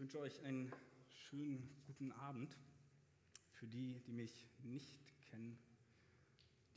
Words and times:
wünsche 0.00 0.18
euch 0.18 0.42
einen 0.44 0.72
schönen 1.10 1.62
guten 1.86 2.10
Abend. 2.12 2.56
Für 3.52 3.66
die, 3.66 4.00
die 4.06 4.14
mich 4.14 4.48
nicht 4.62 4.98
kennen, 5.28 5.58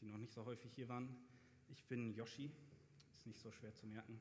die 0.02 0.08
noch 0.08 0.18
nicht 0.18 0.34
so 0.34 0.44
häufig 0.44 0.74
hier 0.74 0.90
waren, 0.90 1.08
ich 1.70 1.86
bin 1.86 2.14
Yoshi, 2.14 2.52
ist 3.14 3.26
nicht 3.26 3.40
so 3.40 3.50
schwer 3.50 3.74
zu 3.74 3.88
merken. 3.88 4.20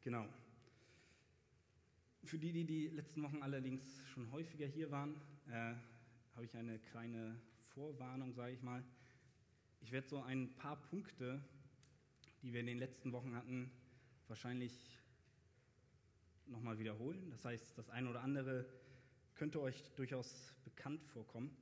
Genau. 0.00 0.26
Für 2.24 2.38
die, 2.38 2.50
die 2.50 2.64
die 2.64 2.88
letzten 2.88 3.22
Wochen 3.22 3.42
allerdings 3.42 3.82
schon 4.14 4.32
häufiger 4.32 4.66
hier 4.66 4.90
waren, 4.90 5.20
äh, 5.48 5.74
habe 6.36 6.46
ich 6.46 6.56
eine 6.56 6.78
kleine 6.78 7.38
Vorwarnung, 7.74 8.32
sage 8.32 8.54
ich 8.54 8.62
mal. 8.62 8.82
Ich 9.82 9.92
werde 9.92 10.08
so 10.08 10.22
ein 10.22 10.54
paar 10.56 10.80
Punkte, 10.80 11.44
die 12.40 12.54
wir 12.54 12.60
in 12.60 12.66
den 12.66 12.78
letzten 12.78 13.12
Wochen 13.12 13.34
hatten, 13.34 13.70
wahrscheinlich 14.28 14.99
nochmal 16.50 16.78
wiederholen. 16.78 17.30
Das 17.30 17.44
heißt, 17.44 17.78
das 17.78 17.88
eine 17.90 18.10
oder 18.10 18.22
andere 18.22 18.66
könnte 19.34 19.60
euch 19.60 19.90
durchaus 19.96 20.54
bekannt 20.64 21.02
vorkommen. 21.06 21.56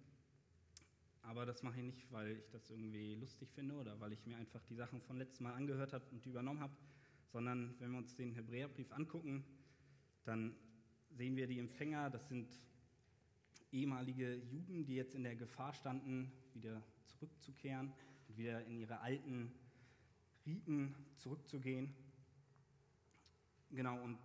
Aber 1.23 1.45
das 1.45 1.63
mache 1.63 1.79
ich 1.79 1.85
nicht, 1.85 2.13
weil 2.13 2.39
ich 2.39 2.49
das 2.51 2.71
irgendwie 2.71 3.15
lustig 3.15 3.51
finde 3.53 3.75
oder 3.75 4.01
weil 4.01 4.13
ich 4.13 4.25
mir 4.25 4.37
einfach 4.37 4.63
die 4.65 4.75
Sachen 4.75 5.01
von 5.03 5.19
letztem 5.19 5.45
Mal 5.45 5.55
angehört 5.55 5.93
habe 5.93 6.05
und 6.11 6.25
die 6.25 6.31
übernommen 6.31 6.61
habe, 6.61 6.75
sondern 7.33 7.75
wenn 7.79 7.91
wir 7.91 7.99
uns 7.99 8.17
den 8.17 8.33
Hebräerbrief 8.33 8.91
angucken, 8.93 9.45
dann 10.25 10.55
sehen 11.11 11.37
wir 11.37 11.47
die 11.47 11.59
Empfänger, 11.59 12.11
das 12.11 12.29
sind 12.29 12.49
ehemalige 13.73 14.37
Juden, 14.37 14.85
die 14.87 14.95
jetzt 14.95 15.15
in 15.15 15.23
der 15.23 15.37
Gefahr 15.37 15.75
standen, 15.75 16.33
wieder 16.55 16.83
zurückzukehren 17.05 17.93
und 18.29 18.39
wieder 18.39 18.65
in 18.65 18.79
ihre 18.79 19.01
alten 19.01 19.53
Riten 20.47 20.95
zurückzugehen. 21.17 21.95
Genau, 23.71 24.03
und 24.03 24.19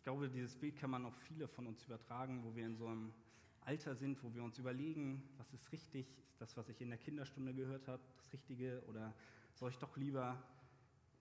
ich 0.00 0.04
glaube, 0.04 0.30
dieses 0.30 0.56
Bild 0.56 0.76
kann 0.78 0.88
man 0.88 1.04
auf 1.04 1.14
viele 1.28 1.46
von 1.46 1.66
uns 1.66 1.84
übertragen, 1.84 2.42
wo 2.42 2.56
wir 2.56 2.64
in 2.64 2.74
so 2.74 2.86
einem 2.86 3.12
Alter 3.60 3.94
sind, 3.94 4.24
wo 4.24 4.32
wir 4.32 4.42
uns 4.42 4.58
überlegen, 4.58 5.22
was 5.36 5.52
ist 5.52 5.70
richtig, 5.72 6.06
ist 6.30 6.40
das, 6.40 6.56
was 6.56 6.70
ich 6.70 6.80
in 6.80 6.88
der 6.88 6.96
Kinderstunde 6.96 7.52
gehört 7.52 7.86
habe, 7.86 8.00
das 8.16 8.32
Richtige? 8.32 8.82
Oder 8.88 9.14
soll 9.52 9.68
ich 9.68 9.76
doch 9.76 9.94
lieber 9.98 10.42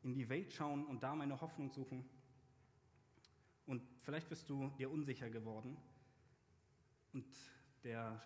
in 0.02 0.14
die 0.14 0.30
Welt 0.30 0.54
schauen 0.54 0.86
und 0.86 1.04
da 1.04 1.14
meine 1.14 1.42
Hoffnung 1.42 1.70
suchen? 1.70 2.06
Und 3.66 3.82
vielleicht 4.00 4.30
bist 4.30 4.50
du 4.50 4.70
dir 4.78 4.90
unsicher 4.90 5.30
geworden. 5.30 5.76
Und 7.12 7.28
der 7.84 8.24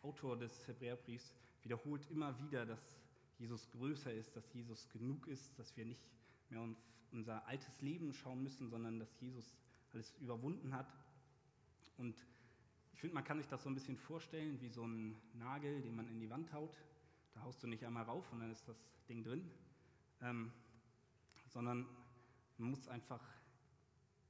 Autor 0.00 0.38
des 0.38 0.66
Hebräerbriefs 0.66 1.34
wiederholt 1.62 2.10
immer 2.10 2.38
wieder, 2.38 2.64
dass 2.64 2.98
Jesus 3.36 3.68
größer 3.68 4.14
ist, 4.14 4.34
dass 4.34 4.50
Jesus 4.54 4.88
genug 4.88 5.26
ist, 5.26 5.58
dass 5.58 5.76
wir 5.76 5.84
nicht 5.84 6.08
mehr 6.48 6.62
unser 7.12 7.46
altes 7.46 7.80
Leben 7.80 8.12
schauen 8.12 8.42
müssen, 8.42 8.68
sondern 8.68 8.98
dass 8.98 9.20
Jesus 9.20 9.56
alles 9.92 10.14
überwunden 10.18 10.74
hat. 10.74 10.92
Und 11.96 12.14
ich 12.92 13.00
finde, 13.00 13.14
man 13.14 13.24
kann 13.24 13.38
sich 13.38 13.48
das 13.48 13.62
so 13.62 13.68
ein 13.68 13.74
bisschen 13.74 13.96
vorstellen 13.96 14.60
wie 14.60 14.68
so 14.68 14.86
ein 14.86 15.16
Nagel, 15.34 15.80
den 15.82 15.96
man 15.96 16.08
in 16.08 16.20
die 16.20 16.30
Wand 16.30 16.52
haut. 16.52 16.76
Da 17.34 17.42
haust 17.42 17.62
du 17.62 17.66
nicht 17.66 17.84
einmal 17.84 18.04
rauf 18.04 18.30
und 18.32 18.40
dann 18.40 18.50
ist 18.50 18.66
das 18.68 18.76
Ding 19.08 19.22
drin, 19.22 19.50
ähm, 20.22 20.50
sondern 21.48 21.86
man 22.58 22.70
muss 22.70 22.88
einfach 22.88 23.22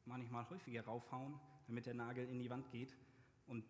manchmal 0.05 0.49
häufiger 0.51 0.85
raufhauen, 0.85 1.39
damit 1.67 1.87
der 1.87 1.95
Nagel 1.95 2.29
in 2.29 2.39
die 2.39 2.51
Wand 2.51 2.71
geht. 2.71 2.95
Und 3.47 3.65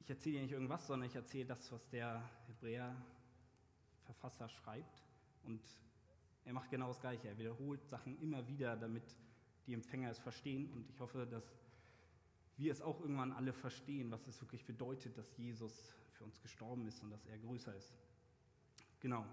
ich 0.00 0.10
erzähle 0.10 0.34
hier 0.34 0.42
nicht 0.42 0.52
irgendwas, 0.52 0.86
sondern 0.86 1.08
ich 1.08 1.16
erzähle 1.16 1.46
das, 1.46 1.72
was 1.72 1.88
der 1.88 2.22
Hebräer-Verfasser 2.48 4.50
schreibt. 4.50 5.02
Und 5.44 5.62
er 6.44 6.52
macht 6.52 6.70
genau 6.70 6.88
das 6.88 7.00
Gleiche. 7.00 7.28
Er 7.28 7.38
wiederholt 7.38 7.86
Sachen 7.86 8.20
immer 8.20 8.46
wieder, 8.46 8.76
damit 8.76 9.04
die 9.66 9.74
Empfänger 9.74 10.10
es 10.10 10.18
verstehen. 10.18 10.70
Und 10.72 10.88
ich 10.90 11.00
hoffe, 11.00 11.26
dass 11.26 11.44
wir 12.56 12.70
es 12.70 12.80
auch 12.80 13.00
irgendwann 13.00 13.32
alle 13.32 13.52
verstehen, 13.52 14.10
was 14.10 14.26
es 14.26 14.40
wirklich 14.40 14.64
bedeutet, 14.64 15.16
dass 15.16 15.36
Jesus 15.36 15.94
für 16.12 16.24
uns 16.24 16.40
gestorben 16.40 16.86
ist 16.86 17.02
und 17.02 17.10
dass 17.10 17.24
er 17.26 17.38
größer 17.38 17.74
ist. 17.74 17.94
Genau. 19.00 19.24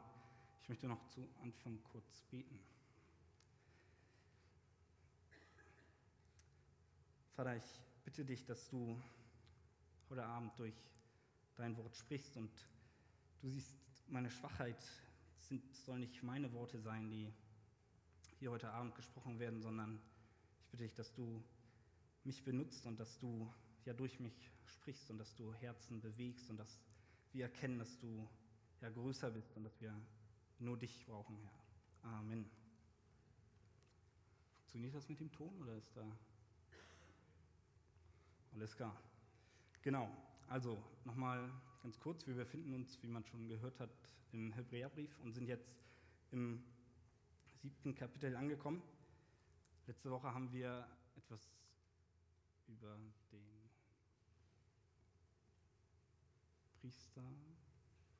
Ich 0.61 0.69
möchte 0.69 0.87
noch 0.87 1.05
zu 1.07 1.27
Anfang 1.41 1.79
kurz 1.91 2.21
beten. 2.29 2.59
Vater, 7.35 7.55
ich 7.55 7.81
bitte 8.05 8.23
dich, 8.23 8.45
dass 8.45 8.69
du 8.69 9.01
heute 10.09 10.25
Abend 10.25 10.57
durch 10.57 10.75
dein 11.55 11.75
Wort 11.77 11.95
sprichst 11.95 12.37
und 12.37 12.51
du 13.41 13.49
siehst 13.49 13.75
meine 14.07 14.29
Schwachheit, 14.29 14.83
sind, 15.51 15.75
sollen 15.75 15.99
nicht 15.99 16.23
meine 16.23 16.51
Worte 16.53 16.79
sein, 16.79 17.09
die 17.09 17.29
hier 18.39 18.51
heute 18.51 18.71
Abend 18.71 18.95
gesprochen 18.95 19.37
werden, 19.37 19.61
sondern 19.61 20.01
ich 20.61 20.69
bitte 20.69 20.83
dich, 20.83 20.95
dass 20.95 21.13
du 21.13 21.43
mich 22.23 22.43
benutzt 22.43 22.85
und 22.85 22.97
dass 22.99 23.19
du 23.19 23.53
ja 23.85 23.93
durch 23.93 24.19
mich 24.19 24.49
sprichst 24.65 25.11
und 25.11 25.17
dass 25.17 25.35
du 25.35 25.53
Herzen 25.55 25.99
bewegst 25.99 26.49
und 26.49 26.57
dass 26.57 26.79
wir 27.33 27.45
erkennen, 27.45 27.79
dass 27.79 27.99
du 27.99 28.27
ja 28.79 28.89
größer 28.89 29.29
bist 29.29 29.55
und 29.57 29.65
dass 29.65 29.81
wir 29.81 29.93
nur 30.59 30.77
dich 30.77 31.05
brauchen, 31.05 31.37
Herr. 31.37 32.11
Amen. 32.13 32.49
Funktioniert 34.59 34.95
das 34.95 35.09
mit 35.09 35.19
dem 35.19 35.31
Ton 35.33 35.53
oder 35.61 35.75
ist 35.75 35.95
da 35.97 36.17
alles 38.53 38.75
klar? 38.75 38.95
Genau, 39.81 40.09
also 40.47 40.81
nochmal 41.03 41.51
ganz 41.81 41.99
kurz, 41.99 42.27
wir 42.27 42.35
befinden 42.35 42.73
uns, 42.73 43.01
wie 43.01 43.07
man 43.07 43.25
schon 43.25 43.47
gehört 43.47 43.79
hat, 43.79 43.89
im 44.33 44.51
Hebräerbrief 44.53 45.19
und 45.21 45.33
sind 45.33 45.47
jetzt 45.47 45.73
im 46.31 46.63
siebten 47.61 47.95
Kapitel 47.95 48.35
angekommen. 48.35 48.81
Letzte 49.87 50.11
Woche 50.11 50.31
haben 50.33 50.51
wir 50.53 50.87
etwas 51.15 51.51
über 52.67 52.97
den 53.31 53.69
Priester 56.79 57.23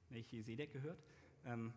Melchisedek 0.10 0.74
gehört. 0.74 1.04
Ähm, 1.46 1.72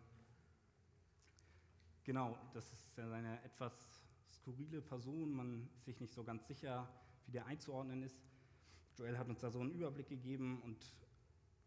genau, 2.03 2.37
das 2.53 2.73
ist 2.73 2.97
ja 2.97 3.11
eine 3.11 3.41
etwas 3.43 4.03
skurrile 4.27 4.81
Person, 4.81 5.31
man 5.31 5.69
ist 5.75 5.85
sich 5.85 5.99
nicht 5.99 6.13
so 6.13 6.23
ganz 6.23 6.47
sicher, 6.47 6.89
wie 7.27 7.31
der 7.31 7.45
einzuordnen 7.45 8.01
ist. 8.01 8.21
Joel 8.97 9.17
hat 9.17 9.29
uns 9.29 9.39
da 9.39 9.51
so 9.51 9.59
einen 9.59 9.71
Überblick 9.71 10.07
gegeben 10.07 10.61
und 10.61 10.77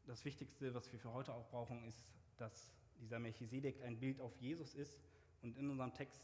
das 0.08 0.24
Wichtigste, 0.24 0.74
was 0.74 0.90
wir 0.90 0.98
für 0.98 1.12
heute 1.12 1.34
auch 1.34 1.46
brauchen, 1.50 1.84
ist, 1.84 2.02
dass 2.38 2.70
dieser 3.00 3.18
Melchisedek 3.18 3.82
ein 3.82 4.00
Bild 4.00 4.20
auf 4.20 4.34
Jesus 4.40 4.74
ist 4.74 4.98
und 5.42 5.56
in 5.56 5.68
unserem 5.70 5.92
Text 5.92 6.22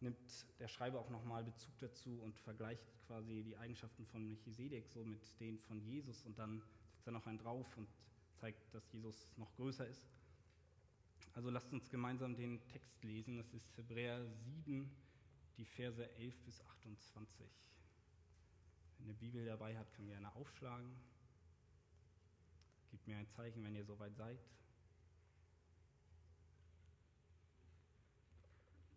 nimmt 0.00 0.18
der 0.58 0.66
Schreiber 0.66 0.98
auch 0.98 1.08
nochmal 1.08 1.44
Bezug 1.44 1.78
dazu 1.78 2.20
und 2.20 2.36
vergleicht 2.40 2.84
quasi 3.06 3.44
die 3.44 3.56
Eigenschaften 3.56 4.04
von 4.06 4.26
Melchisedek 4.26 4.88
so 4.88 5.04
mit 5.04 5.20
denen 5.38 5.60
von 5.60 5.80
Jesus 5.80 6.24
und 6.24 6.36
dann 6.38 6.62
setzt 6.88 7.06
er 7.06 7.12
noch 7.12 7.26
einen 7.26 7.38
drauf 7.38 7.76
und 7.76 7.88
zeigt, 8.34 8.74
dass 8.74 8.92
Jesus 8.92 9.28
noch 9.36 9.54
größer 9.54 9.86
ist. 9.86 10.04
Also 11.34 11.48
lasst 11.50 11.72
uns 11.72 11.88
gemeinsam 11.88 12.34
den 12.34 12.60
Text 12.68 13.02
lesen. 13.04 13.36
Das 13.36 13.54
ist 13.54 13.76
Hebräer 13.76 14.26
7, 14.64 14.90
die 15.56 15.64
Verse 15.64 16.10
11 16.16 16.42
bis 16.42 16.60
28. 16.60 17.46
Wenn 18.98 19.08
ihr 19.08 19.14
Bibel 19.14 19.46
dabei 19.46 19.78
habt, 19.78 19.94
kann 19.94 20.06
gerne 20.08 20.34
aufschlagen. 20.34 20.90
Gebt 22.92 23.08
mir 23.08 23.16
ein 23.16 23.28
Zeichen, 23.28 23.64
wenn 23.64 23.74
ihr 23.74 23.84
soweit 23.84 24.14
seid. 24.14 24.38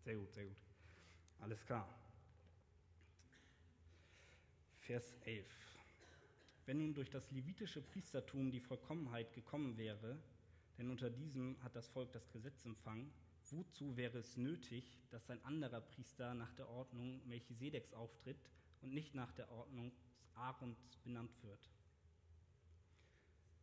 Sehr 0.04 0.16
gut, 0.18 0.32
sehr 0.32 0.46
gut. 0.46 0.62
Alles 1.40 1.66
klar. 1.66 1.90
Vers 4.82 5.16
11. 5.24 5.48
Wenn 6.68 6.78
nun 6.78 6.94
durch 6.94 7.10
das 7.10 7.32
levitische 7.32 7.82
Priestertum 7.82 8.52
die 8.52 8.60
Vollkommenheit 8.60 9.34
gekommen 9.34 9.78
wäre, 9.78 10.20
denn 10.78 10.92
unter 10.92 11.10
diesem 11.10 11.58
hat 11.64 11.76
das 11.76 11.88
Volk 11.88 12.12
das 12.12 12.30
Gesetz 12.30 12.66
empfangen, 12.66 13.12
wozu 13.50 13.98
wäre 13.98 14.20
es 14.20 14.38
nötig, 14.38 15.00
dass 15.10 15.30
ein 15.32 15.44
anderer 15.44 15.82
Priester 15.82 16.36
nach 16.36 16.54
der 16.54 16.70
Ordnung 16.70 17.28
Melchisedeks 17.28 17.94
auftritt, 17.94 18.38
und 18.86 18.94
nicht 18.94 19.16
nach 19.16 19.32
der 19.32 19.52
Ordnung 19.52 19.91
Aarons 20.36 20.98
benannt 21.03 21.32
wird. 21.41 21.72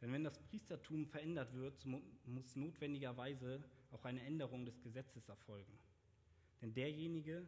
Denn 0.02 0.12
wenn 0.12 0.24
das 0.24 0.36
Priestertum 0.36 1.06
verändert 1.06 1.54
wird, 1.54 1.86
muss 2.26 2.56
notwendigerweise 2.56 3.62
auch 3.92 4.04
eine 4.04 4.20
Änderung 4.22 4.66
des 4.66 4.82
Gesetzes 4.82 5.28
erfolgen. 5.28 5.78
Denn 6.60 6.74
derjenige, 6.74 7.46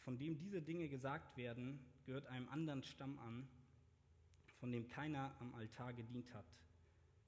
von 0.00 0.18
dem 0.18 0.36
diese 0.36 0.60
Dinge 0.60 0.88
gesagt 0.88 1.38
werden, 1.38 1.80
gehört 2.04 2.26
einem 2.26 2.48
anderen 2.50 2.82
Stamm 2.82 3.18
an, 3.20 3.48
von 4.58 4.70
dem 4.70 4.88
keiner 4.88 5.34
am 5.40 5.54
Altar 5.54 5.94
gedient 5.94 6.32
hat. 6.34 6.44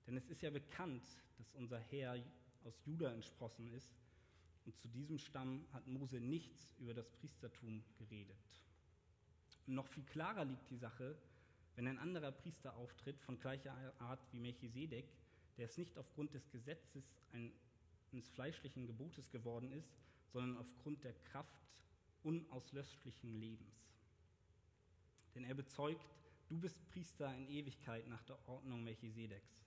Denn 0.07 0.19
es 0.19 0.29
ist 0.29 0.43
ja 0.43 0.51
bekannt, 0.51 1.03
dass 1.39 1.55
unser 1.55 1.79
Herr 1.79 2.23
aus 2.65 2.75
Juda 2.85 3.11
entsprossen 3.11 3.73
ist, 3.73 3.91
und 4.65 4.77
zu 4.77 4.87
diesem 4.89 5.19
Stamm 5.19 5.67
hat 5.73 5.87
Mose 5.87 6.21
nichts 6.21 6.75
über 6.79 6.95
das 6.95 7.09
Priestertum 7.11 7.83
geredet. 7.99 8.37
Und 9.67 9.75
noch 9.75 9.87
viel 9.89 10.05
klarer 10.05 10.45
liegt 10.45 10.71
die 10.71 10.77
Sache, 10.77 11.17
wenn 11.77 11.87
ein 11.87 11.99
anderer 11.99 12.33
Priester 12.33 12.77
auftritt 12.77 13.21
von 13.21 13.39
gleicher 13.39 13.75
Art 13.99 14.21
wie 14.33 14.39
Melchisedek, 14.39 15.07
der 15.57 15.67
es 15.67 15.79
nicht 15.79 15.97
aufgrund 15.99 16.35
des 16.35 16.51
Gesetzes 16.51 17.05
eines 17.33 18.29
fleischlichen 18.31 18.87
Gebotes 18.87 19.31
geworden 19.31 19.73
ist, 19.73 19.93
sondern 20.33 20.59
aufgrund 20.59 21.05
der 21.05 21.15
Kraft 21.31 21.59
unauslöschlichen 22.23 23.41
Lebens. 23.41 23.89
denn 25.35 25.45
er 25.45 25.55
bezeugt, 25.55 26.05
du 26.49 26.59
bist 26.59 26.79
Priester 26.91 27.35
in 27.35 27.49
Ewigkeit 27.49 28.07
nach 28.07 28.23
der 28.25 28.37
Ordnung 28.47 28.85
Melchisedeks. 28.85 29.63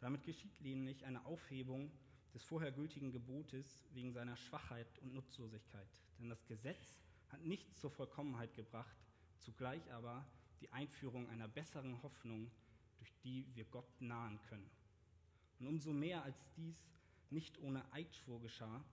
Damit 0.00 0.24
geschieht 0.24 0.60
nämlich 0.60 1.04
eine 1.06 1.24
Aufhebung 1.24 1.90
des 2.34 2.44
vorher 2.44 2.70
gültigen 2.70 3.10
Gebotes 3.10 3.86
wegen 3.94 4.12
seiner 4.12 4.36
Schwachheit 4.36 4.98
und 5.00 5.14
Nutzlosigkeit. 5.14 5.88
Denn 6.18 6.28
das 6.28 6.46
Gesetz 6.46 7.00
hat 7.30 7.42
nichts 7.42 7.80
zur 7.80 7.90
Vollkommenheit 7.90 8.54
gebracht, 8.54 8.96
zugleich 9.38 9.90
aber 9.92 10.26
die 10.60 10.72
Einführung 10.72 11.28
einer 11.28 11.48
besseren 11.48 12.02
Hoffnung, 12.02 12.50
durch 12.98 13.12
die 13.24 13.46
wir 13.54 13.64
Gott 13.64 14.00
nahen 14.00 14.40
können. 14.48 14.70
Und 15.58 15.66
umso 15.66 15.92
mehr 15.92 16.22
als 16.22 16.50
dies 16.56 16.76
nicht 17.30 17.58
ohne 17.58 17.84
Eidschwur 17.92 18.40
geschah, 18.40 18.84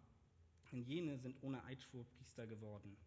denn 0.71 0.81
jene 0.83 1.17
sind 1.19 1.35
ohne 1.43 1.63
Eidschwur 1.65 2.03
Priester 2.17 2.47
geworden. 2.47 2.97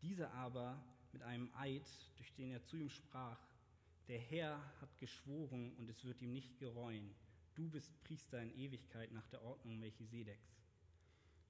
Diese 0.00 0.30
aber 0.30 0.82
mit 1.12 1.22
einem 1.22 1.50
Eid, 1.54 1.86
durch 2.16 2.32
den 2.34 2.50
er 2.50 2.64
zu 2.64 2.76
ihm 2.76 2.88
sprach, 2.88 3.38
der 4.08 4.18
Herr 4.18 4.58
hat 4.80 4.98
geschworen 4.98 5.74
und 5.76 5.88
es 5.90 6.04
wird 6.04 6.22
ihm 6.22 6.32
nicht 6.32 6.58
gereuen. 6.58 7.14
Du 7.54 7.68
bist 7.68 7.92
Priester 8.04 8.40
in 8.40 8.56
Ewigkeit 8.56 9.12
nach 9.12 9.26
der 9.26 9.42
Ordnung 9.42 9.78
Melchisedeks. 9.78 10.56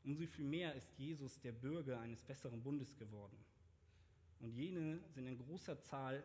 Umso 0.02 0.26
viel 0.26 0.44
mehr 0.44 0.74
ist 0.74 0.98
Jesus 0.98 1.40
der 1.40 1.52
Bürger 1.52 2.00
eines 2.00 2.22
besseren 2.22 2.62
Bundes 2.62 2.96
geworden. 2.96 3.36
Und 4.40 4.52
jene 4.52 4.98
sind 5.14 5.26
in 5.26 5.38
großer 5.38 5.80
Zahl 5.82 6.22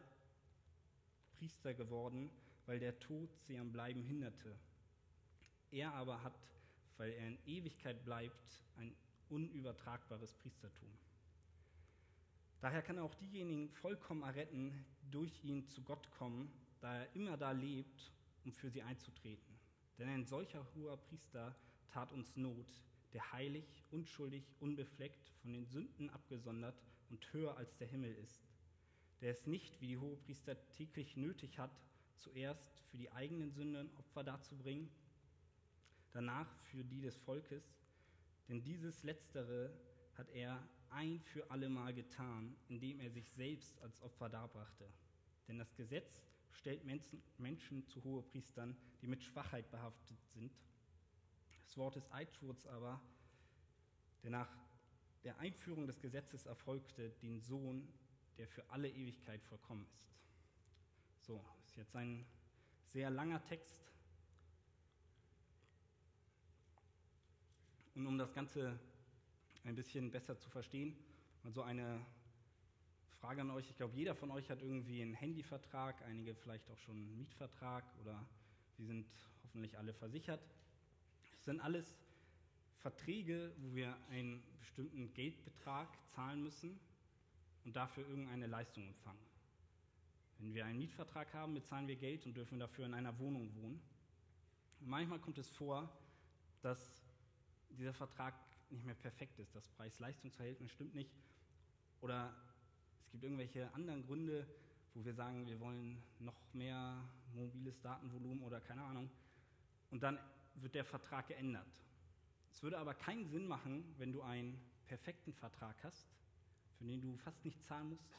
Priester 1.38 1.74
geworden, 1.74 2.30
weil 2.66 2.80
der 2.80 3.00
Tod 3.00 3.30
sie 3.48 3.58
am 3.58 3.72
Bleiben 3.72 4.04
hinderte. 4.04 4.56
Er 5.72 5.94
aber 5.94 6.24
hat, 6.24 6.40
weil 6.98 7.12
er 7.12 7.28
in 7.28 7.38
Ewigkeit 7.46 8.04
bleibt, 8.04 8.64
ein 8.78 8.96
unübertragbares 9.30 10.34
Priestertum. 10.34 10.90
Daher 12.62 12.82
kann 12.82 12.98
er 12.98 13.04
auch 13.04 13.16
diejenigen 13.16 13.70
vollkommen 13.70 14.24
erretten, 14.24 14.86
durch 15.12 15.44
ihn 15.44 15.68
zu 15.68 15.84
Gott 15.84 16.10
kommen, 16.12 16.52
da 16.80 16.96
er 16.96 17.16
immer 17.16 17.38
da 17.38 17.52
lebt, 17.52 18.12
um 18.44 18.52
für 18.52 18.70
sie 18.70 18.82
einzutreten. 18.82 19.60
Denn 19.98 20.10
ein 20.10 20.26
solcher 20.26 20.66
hoher 20.74 20.98
Priester 20.98 21.56
tat 21.90 22.12
uns 22.12 22.36
Not, 22.36 22.68
der 23.14 23.32
heilig, 23.32 23.84
unschuldig, 23.92 24.44
unbefleckt, 24.60 25.30
von 25.42 25.54
den 25.54 25.66
Sünden 25.66 26.10
abgesondert 26.10 26.82
und 27.10 27.34
höher 27.34 27.56
als 27.58 27.78
der 27.78 27.88
Himmel 27.88 28.14
ist, 28.16 28.55
der 29.22 29.32
es 29.32 29.48
nicht, 29.48 29.80
wie 29.82 29.88
die 29.88 29.98
Hohepriester 29.98 30.56
täglich 30.70 31.16
nötig 31.16 31.58
hat, 31.60 31.72
zuerst 32.16 32.80
für 32.92 32.98
die 32.98 33.12
eigenen 33.12 33.52
Sünden 33.52 33.90
Opfer 33.98 34.24
darzubringen, 34.24 34.90
danach 36.12 36.54
für 36.72 36.84
die 36.84 37.02
des 37.02 37.18
Volkes, 37.18 37.64
denn 38.48 38.62
dieses 38.64 39.04
Letztere 39.04 39.74
hat 40.16 40.30
er 40.30 40.62
ein 40.90 41.20
für 41.20 41.50
allemal 41.52 41.94
getan, 41.94 42.56
indem 42.70 43.00
er 43.00 43.10
sich 43.10 43.30
selbst 43.32 43.80
als 43.82 44.02
Opfer 44.02 44.30
darbrachte. 44.30 44.88
Denn 45.48 45.58
das 45.58 45.76
Gesetz 45.76 46.22
stellt 46.52 46.86
Menschen 47.38 47.86
zu 47.88 48.04
Hohepriestern, 48.04 48.78
die 49.02 49.08
mit 49.08 49.22
Schwachheit 49.24 49.70
behaftet 49.72 50.18
sind. 50.34 50.54
Das 51.64 51.78
Wort 51.78 51.96
des 51.96 52.10
Eidschwurs 52.12 52.66
aber, 52.68 53.02
der 54.24 54.32
nach 54.32 54.50
der 55.24 55.38
Einführung 55.40 55.88
des 55.88 56.00
Gesetzes 56.00 56.46
erfolgte, 56.46 57.10
den 57.22 57.42
Sohn, 57.42 57.88
der 58.38 58.48
für 58.48 58.70
alle 58.70 58.90
Ewigkeit 58.90 59.44
vollkommen 59.44 59.86
ist. 59.86 61.26
So, 61.26 61.44
ist 61.66 61.76
jetzt 61.78 61.96
ein 61.96 62.26
sehr 62.84 63.10
langer 63.10 63.44
Text. 63.44 63.82
Und 67.96 68.08
um 68.08 68.18
das 68.18 68.34
Ganze 68.34 68.78
ein 69.64 69.76
bisschen 69.76 70.12
besser 70.12 70.38
zu 70.38 70.50
verstehen, 70.50 70.96
mal 71.44 71.52
so 71.52 71.62
eine 71.62 72.06
Frage 73.20 73.42
an 73.42 73.50
euch. 73.52 73.70
Ich 73.70 73.78
glaube, 73.78 73.96
jeder 73.96 74.14
von 74.14 74.30
euch 74.32 74.50
hat 74.50 74.62
irgendwie 74.62 75.02
einen 75.02 75.16
Handyvertrag, 75.16 76.02
einige 76.04 76.36
vielleicht 76.36 76.70
auch 76.70 76.78
schon 76.78 76.96
einen 76.96 77.18
Mietvertrag 77.18 77.84
oder 78.02 78.24
wir 78.78 78.86
sind 78.86 79.08
hoffentlich 79.44 79.78
alle 79.78 79.94
versichert. 79.94 80.42
Das 81.38 81.46
sind 81.46 81.62
alles 81.62 81.86
Verträge, 82.78 83.52
wo 83.58 83.74
wir 83.74 83.98
einen 84.10 84.44
bestimmten 84.60 85.14
Geldbetrag 85.14 85.88
zahlen 86.08 86.44
müssen 86.44 86.80
und 87.66 87.76
dafür 87.76 88.08
irgendeine 88.08 88.48
Leistung 88.48 88.88
empfangen. 88.88 89.20
Wenn 90.38 90.54
wir 90.54 90.66
einen 90.66 90.80
Mietvertrag 90.80 91.34
haben, 91.34 91.54
bezahlen 91.54 91.88
wir 91.88 91.96
Geld 91.96 92.26
und 92.26 92.36
dürfen 92.36 92.60
dafür 92.60 92.86
in 92.86 92.94
einer 92.94 93.18
Wohnung 93.20 93.54
wohnen. 93.56 93.82
Und 94.80 94.88
manchmal 94.88 95.20
kommt 95.20 95.38
es 95.38 95.50
vor, 95.50 95.90
dass 96.62 97.04
dieser 97.70 97.94
Vertrag 97.94 98.34
nicht 98.70 98.86
mehr 98.86 98.96
perfekt 98.96 99.40
ist. 99.40 99.56
Das 99.56 99.68
Preis-Leistungs-Verhältnis 99.70 100.72
stimmt 100.72 100.94
nicht. 100.94 101.12
Oder 102.02 102.34
es 103.06 103.12
gibt 103.12 103.24
irgendwelche 103.24 103.74
anderen 103.74 104.06
Gründe, 104.06 104.46
wo 104.94 105.04
wir 105.04 105.14
sagen, 105.14 105.48
wir 105.48 105.60
wollen 105.60 106.02
noch 106.20 106.36
mehr 106.54 107.04
mobiles 107.34 107.80
Datenvolumen 107.82 108.44
oder 108.44 108.62
keine 108.62 108.84
Ahnung. 108.84 109.10
Und 109.92 110.04
dann 110.04 110.20
wird 110.56 110.76
der 110.76 110.86
Vertrag 110.86 111.28
geändert. 111.28 111.68
Es 112.52 112.64
würde 112.64 112.78
aber 112.78 112.94
keinen 112.94 113.26
Sinn 113.28 113.48
machen, 113.48 113.94
wenn 113.98 114.12
du 114.12 114.22
einen 114.22 114.60
perfekten 114.88 115.34
Vertrag 115.34 115.76
hast, 115.84 116.08
für 116.78 116.86
den 116.86 117.02
du 117.02 117.18
fast 117.18 117.44
nicht 117.46 117.62
zahlen 117.64 117.90
musst, 117.90 118.10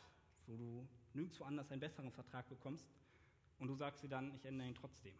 wo 0.46 0.56
du 0.56 0.88
nirgendwo 1.14 1.44
anders 1.44 1.70
einen 1.70 1.80
besseren 1.80 2.12
Vertrag 2.12 2.48
bekommst 2.48 2.86
und 3.58 3.68
du 3.68 3.74
sagst 3.74 4.02
dir 4.02 4.08
dann, 4.08 4.34
ich 4.34 4.44
ändere 4.44 4.68
ihn 4.68 4.74
trotzdem. 4.74 5.14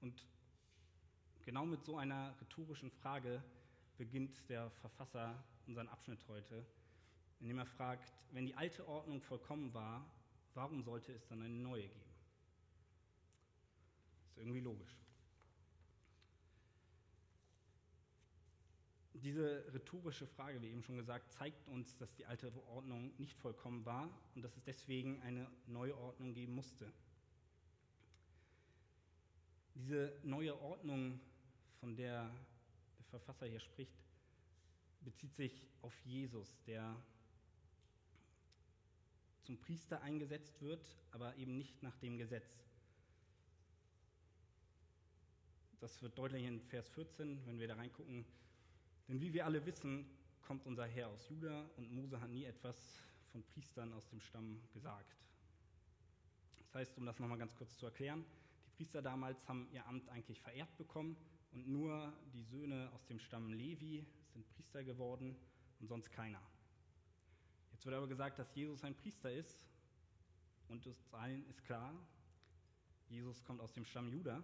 Und 0.00 0.26
genau 1.44 1.64
mit 1.64 1.84
so 1.84 1.96
einer 1.96 2.34
rhetorischen 2.40 2.90
Frage 2.90 3.42
beginnt 3.96 4.48
der 4.48 4.70
Verfasser 4.70 5.42
unseren 5.66 5.88
Abschnitt 5.88 6.26
heute, 6.28 6.66
indem 7.40 7.58
er 7.58 7.66
fragt, 7.66 8.12
wenn 8.32 8.46
die 8.46 8.54
alte 8.54 8.86
Ordnung 8.86 9.20
vollkommen 9.20 9.72
war, 9.74 10.04
warum 10.54 10.82
sollte 10.82 11.12
es 11.12 11.26
dann 11.26 11.42
eine 11.42 11.54
neue 11.54 11.88
geben? 11.88 12.12
Ist 14.28 14.38
irgendwie 14.38 14.60
logisch. 14.60 15.01
Diese 19.22 19.64
rhetorische 19.72 20.26
Frage, 20.26 20.60
wie 20.62 20.68
eben 20.68 20.82
schon 20.82 20.96
gesagt, 20.96 21.32
zeigt 21.32 21.68
uns, 21.68 21.96
dass 21.96 22.12
die 22.14 22.26
alte 22.26 22.52
Ordnung 22.66 23.12
nicht 23.18 23.38
vollkommen 23.38 23.84
war 23.86 24.10
und 24.34 24.42
dass 24.42 24.56
es 24.56 24.64
deswegen 24.64 25.22
eine 25.22 25.48
neue 25.66 25.96
Ordnung 25.96 26.34
geben 26.34 26.54
musste. 26.54 26.92
Diese 29.76 30.12
neue 30.24 30.60
Ordnung, 30.60 31.20
von 31.78 31.94
der 31.94 32.30
der 32.98 33.20
Verfasser 33.20 33.46
hier 33.46 33.60
spricht, 33.60 33.96
bezieht 35.02 35.34
sich 35.34 35.68
auf 35.82 35.96
Jesus, 36.04 36.56
der 36.66 36.96
zum 39.42 39.58
Priester 39.58 40.00
eingesetzt 40.02 40.60
wird, 40.60 40.84
aber 41.10 41.36
eben 41.36 41.56
nicht 41.58 41.82
nach 41.82 41.96
dem 41.98 42.16
Gesetz. 42.16 42.64
Das 45.80 46.00
wird 46.00 46.16
deutlich 46.16 46.44
in 46.44 46.60
Vers 46.60 46.88
14, 46.90 47.44
wenn 47.46 47.58
wir 47.58 47.68
da 47.68 47.74
reingucken. 47.74 48.24
Denn 49.12 49.20
wie 49.20 49.34
wir 49.34 49.44
alle 49.44 49.66
wissen, 49.66 50.06
kommt 50.40 50.64
unser 50.64 50.86
Herr 50.86 51.08
aus 51.08 51.28
Juda 51.28 51.68
und 51.76 51.92
Mose 51.92 52.18
hat 52.18 52.30
nie 52.30 52.44
etwas 52.44 52.98
von 53.30 53.42
Priestern 53.42 53.92
aus 53.92 54.08
dem 54.08 54.22
Stamm 54.22 54.62
gesagt. 54.72 55.18
Das 56.56 56.74
heißt, 56.74 56.96
um 56.96 57.04
das 57.04 57.18
nochmal 57.18 57.36
ganz 57.36 57.54
kurz 57.54 57.76
zu 57.76 57.84
erklären, 57.84 58.24
die 58.64 58.70
Priester 58.70 59.02
damals 59.02 59.46
haben 59.46 59.68
ihr 59.70 59.86
Amt 59.86 60.08
eigentlich 60.08 60.40
vererbt 60.40 60.78
bekommen 60.78 61.14
und 61.52 61.68
nur 61.68 62.10
die 62.32 62.42
Söhne 62.42 62.90
aus 62.94 63.04
dem 63.04 63.18
Stamm 63.18 63.52
Levi 63.52 64.02
sind 64.32 64.48
Priester 64.48 64.82
geworden 64.82 65.36
und 65.78 65.88
sonst 65.88 66.10
keiner. 66.10 66.40
Jetzt 67.70 67.84
wird 67.84 67.94
aber 67.94 68.08
gesagt, 68.08 68.38
dass 68.38 68.54
Jesus 68.54 68.82
ein 68.82 68.94
Priester 68.94 69.30
ist 69.30 69.62
und 70.68 70.86
uns 70.86 71.12
allen 71.12 71.46
ist 71.50 71.62
klar, 71.64 71.92
Jesus 73.10 73.44
kommt 73.44 73.60
aus 73.60 73.74
dem 73.74 73.84
Stamm 73.84 74.08
Juda, 74.08 74.42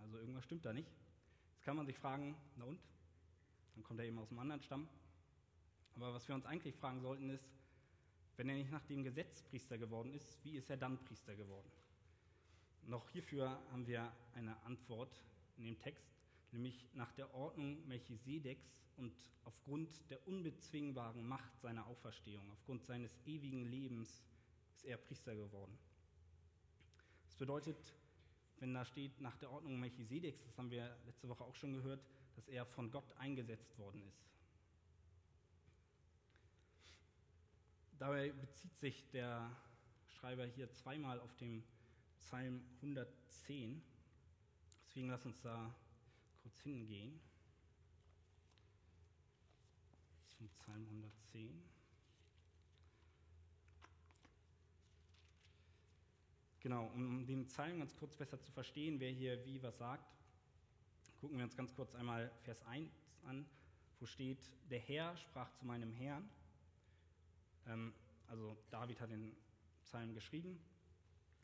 also 0.00 0.16
irgendwas 0.18 0.44
stimmt 0.44 0.64
da 0.64 0.72
nicht. 0.72 0.94
Jetzt 1.54 1.64
kann 1.64 1.74
man 1.74 1.86
sich 1.86 1.98
fragen, 1.98 2.36
na 2.54 2.66
und? 2.66 2.78
Dann 3.76 3.84
kommt 3.84 4.00
er 4.00 4.06
eben 4.06 4.18
aus 4.18 4.30
einem 4.30 4.40
anderen 4.40 4.62
Stamm. 4.62 4.88
Aber 5.94 6.12
was 6.14 6.26
wir 6.26 6.34
uns 6.34 6.46
eigentlich 6.46 6.74
fragen 6.74 7.00
sollten 7.00 7.28
ist, 7.28 7.46
wenn 8.36 8.48
er 8.48 8.56
nicht 8.56 8.70
nach 8.70 8.84
dem 8.86 9.04
Gesetz 9.04 9.42
Priester 9.42 9.78
geworden 9.78 10.12
ist, 10.14 10.42
wie 10.44 10.56
ist 10.56 10.68
er 10.70 10.78
dann 10.78 10.98
Priester 11.04 11.36
geworden? 11.36 11.70
Noch 12.86 13.08
hierfür 13.10 13.50
haben 13.70 13.86
wir 13.86 14.10
eine 14.34 14.60
Antwort 14.64 15.22
in 15.58 15.64
dem 15.64 15.78
Text, 15.78 16.06
nämlich 16.52 16.86
nach 16.94 17.12
der 17.12 17.34
Ordnung 17.34 17.86
Melchisedeks 17.86 18.80
und 18.96 19.12
aufgrund 19.44 20.08
der 20.10 20.26
unbezwingbaren 20.26 21.26
Macht 21.26 21.60
seiner 21.60 21.86
Auferstehung, 21.86 22.50
aufgrund 22.52 22.84
seines 22.84 23.18
ewigen 23.26 23.64
Lebens 23.64 24.22
ist 24.74 24.84
er 24.84 24.96
Priester 24.96 25.34
geworden. 25.34 25.76
Das 27.26 27.36
bedeutet, 27.36 27.76
wenn 28.58 28.72
da 28.72 28.84
steht 28.84 29.20
nach 29.20 29.36
der 29.36 29.50
Ordnung 29.50 29.78
Melchisedeks, 29.80 30.44
das 30.44 30.56
haben 30.56 30.70
wir 30.70 30.96
letzte 31.04 31.28
Woche 31.28 31.44
auch 31.44 31.54
schon 31.54 31.74
gehört, 31.74 32.00
dass 32.36 32.48
er 32.48 32.64
von 32.66 32.90
Gott 32.90 33.12
eingesetzt 33.16 33.76
worden 33.78 34.02
ist. 34.06 34.26
Dabei 37.98 38.30
bezieht 38.30 38.76
sich 38.76 39.08
der 39.10 39.50
Schreiber 40.06 40.44
hier 40.44 40.70
zweimal 40.70 41.18
auf 41.18 41.34
den 41.36 41.64
Psalm 42.18 42.62
110. 42.76 43.82
Deswegen 44.84 45.08
lass 45.08 45.24
uns 45.24 45.40
da 45.40 45.74
kurz 46.42 46.60
hingehen. 46.60 47.18
Zum 50.28 50.48
Psalm 50.50 50.84
110. 50.84 51.62
Genau, 56.60 56.86
um 56.88 57.24
den 57.24 57.46
Psalm 57.46 57.78
ganz 57.78 57.94
kurz 57.96 58.16
besser 58.16 58.40
zu 58.40 58.50
verstehen, 58.50 59.00
wer 59.00 59.10
hier 59.10 59.44
wie 59.46 59.62
was 59.62 59.78
sagt, 59.78 60.15
gucken 61.26 61.38
wir 61.38 61.44
uns 61.44 61.56
ganz 61.56 61.74
kurz 61.74 61.92
einmal 61.96 62.30
Vers 62.44 62.62
1 62.66 62.88
an, 63.24 63.44
wo 63.98 64.06
steht, 64.06 64.38
der 64.70 64.78
Herr 64.78 65.16
sprach 65.16 65.52
zu 65.54 65.66
meinem 65.66 65.92
Herrn. 65.92 66.30
Ähm, 67.66 67.92
also 68.28 68.56
David 68.70 69.00
hat 69.00 69.10
den 69.10 69.36
Psalm 69.82 70.14
geschrieben 70.14 70.56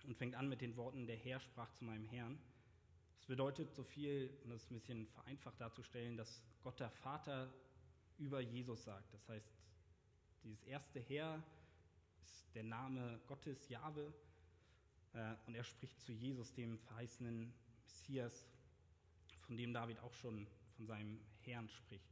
und 0.04 0.16
fängt 0.16 0.36
an 0.36 0.48
mit 0.48 0.60
den 0.60 0.76
Worten, 0.76 1.04
der 1.08 1.16
Herr 1.16 1.40
sprach 1.40 1.72
zu 1.72 1.84
meinem 1.84 2.04
Herrn. 2.04 2.38
Das 3.16 3.26
bedeutet 3.26 3.74
so 3.74 3.82
viel, 3.82 4.30
um 4.44 4.50
das 4.50 4.70
ein 4.70 4.74
bisschen 4.74 5.08
vereinfacht 5.08 5.60
darzustellen, 5.60 6.16
dass 6.16 6.44
Gott 6.62 6.78
der 6.78 6.90
Vater 6.90 7.52
über 8.18 8.40
Jesus 8.40 8.84
sagt. 8.84 9.12
Das 9.12 9.28
heißt, 9.28 9.52
dieses 10.44 10.62
erste 10.62 11.00
Herr 11.00 11.42
ist 12.22 12.54
der 12.54 12.62
Name 12.62 13.20
Gottes, 13.26 13.68
Jahwe, 13.68 14.14
äh, 15.14 15.34
und 15.48 15.56
er 15.56 15.64
spricht 15.64 16.00
zu 16.00 16.12
Jesus, 16.12 16.54
dem 16.54 16.78
verheißenen 16.78 17.52
Messias, 17.82 18.46
von 19.52 19.58
dem 19.58 19.74
David 19.74 19.98
auch 19.98 20.14
schon 20.14 20.46
von 20.76 20.86
seinem 20.86 21.20
Herrn 21.42 21.68
spricht. 21.68 22.08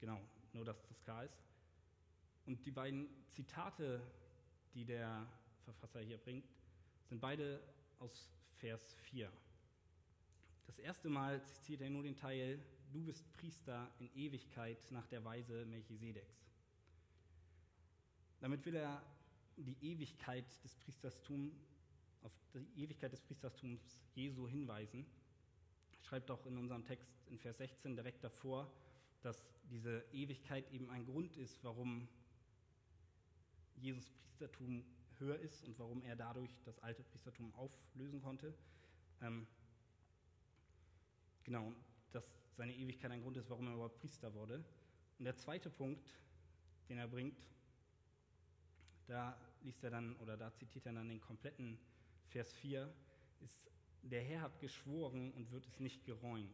Genau, 0.00 0.18
nur 0.54 0.64
dass 0.64 0.80
das 0.88 0.98
klar 1.02 1.22
ist. 1.22 1.44
Und 2.46 2.64
die 2.64 2.70
beiden 2.70 3.06
Zitate, 3.26 4.00
die 4.72 4.86
der 4.86 5.28
Verfasser 5.64 6.00
hier 6.00 6.16
bringt, 6.16 6.46
sind 7.04 7.20
beide 7.20 7.60
aus 7.98 8.30
Vers 8.60 8.94
4. 9.10 9.30
Das 10.64 10.78
erste 10.78 11.10
Mal 11.10 11.42
zitiert 11.42 11.82
er 11.82 11.90
nur 11.90 12.02
den 12.02 12.16
Teil, 12.16 12.58
du 12.94 13.04
bist 13.04 13.30
Priester 13.34 13.92
in 13.98 14.08
Ewigkeit 14.16 14.90
nach 14.90 15.06
der 15.08 15.22
Weise 15.26 15.66
Melchisedeks. 15.66 16.46
Damit 18.40 18.64
will 18.64 18.76
er 18.76 19.02
die 19.58 19.76
Ewigkeit 19.82 20.46
des 20.64 20.74
Priestertums, 20.76 21.52
auf 22.22 22.32
die 22.54 22.82
Ewigkeit 22.82 23.12
des 23.12 23.20
Priestertums 23.20 24.00
Jesu 24.14 24.48
hinweisen. 24.48 25.04
Schreibt 26.08 26.30
auch 26.30 26.46
in 26.46 26.56
unserem 26.56 26.86
Text 26.86 27.06
in 27.26 27.38
Vers 27.38 27.58
16 27.58 27.94
direkt 27.94 28.24
davor, 28.24 28.72
dass 29.20 29.50
diese 29.70 30.02
Ewigkeit 30.10 30.70
eben 30.72 30.88
ein 30.88 31.04
Grund 31.04 31.36
ist, 31.36 31.62
warum 31.62 32.08
Jesus 33.76 34.08
Priestertum 34.08 34.86
höher 35.18 35.38
ist 35.38 35.62
und 35.64 35.78
warum 35.78 36.00
er 36.00 36.16
dadurch 36.16 36.50
das 36.64 36.78
alte 36.78 37.02
Priestertum 37.02 37.54
auflösen 37.56 38.22
konnte. 38.22 38.54
Ähm, 39.20 39.46
genau, 41.44 41.74
dass 42.12 42.24
seine 42.56 42.74
Ewigkeit 42.74 43.10
ein 43.10 43.20
Grund 43.20 43.36
ist, 43.36 43.50
warum 43.50 43.66
er 43.66 43.74
überhaupt 43.74 43.98
Priester 43.98 44.32
wurde. 44.32 44.64
Und 45.18 45.26
der 45.26 45.36
zweite 45.36 45.68
Punkt, 45.68 46.08
den 46.88 46.96
er 46.96 47.08
bringt, 47.08 47.36
da 49.08 49.38
liest 49.60 49.84
er 49.84 49.90
dann 49.90 50.16
oder 50.16 50.38
da 50.38 50.54
zitiert 50.54 50.86
er 50.86 50.94
dann 50.94 51.08
den 51.08 51.20
kompletten 51.20 51.78
Vers 52.28 52.54
4, 52.54 52.90
ist, 53.40 53.70
der 54.10 54.22
Herr 54.22 54.42
hat 54.42 54.60
geschworen 54.60 55.32
und 55.32 55.50
wird 55.50 55.66
es 55.66 55.80
nicht 55.80 56.04
gereuen. 56.04 56.52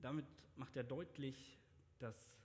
Damit 0.00 0.26
macht 0.56 0.76
er 0.76 0.84
deutlich, 0.84 1.58
dass 1.98 2.36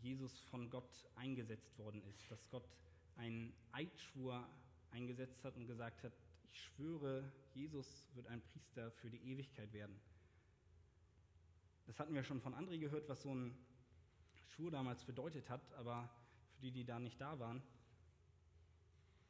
Jesus 0.00 0.44
von 0.44 0.70
Gott 0.70 1.08
eingesetzt 1.16 1.76
worden 1.78 2.02
ist, 2.04 2.30
dass 2.30 2.48
Gott 2.50 2.68
einen 3.16 3.52
Eidschwur 3.72 4.48
eingesetzt 4.90 5.44
hat 5.44 5.56
und 5.56 5.66
gesagt 5.66 6.04
hat, 6.04 6.12
ich 6.44 6.60
schwöre, 6.60 7.30
Jesus 7.54 8.08
wird 8.14 8.26
ein 8.28 8.40
Priester 8.42 8.90
für 8.92 9.10
die 9.10 9.22
Ewigkeit 9.30 9.72
werden. 9.72 9.98
Das 11.86 11.98
hatten 11.98 12.14
wir 12.14 12.22
schon 12.22 12.40
von 12.40 12.54
André 12.54 12.78
gehört, 12.78 13.08
was 13.08 13.22
so 13.22 13.34
ein 13.34 13.56
Schwur 14.50 14.70
damals 14.70 15.04
bedeutet 15.04 15.48
hat, 15.48 15.72
aber 15.74 16.08
für 16.54 16.62
die, 16.62 16.70
die 16.70 16.84
da 16.84 16.98
nicht 16.98 17.20
da 17.20 17.38
waren, 17.38 17.62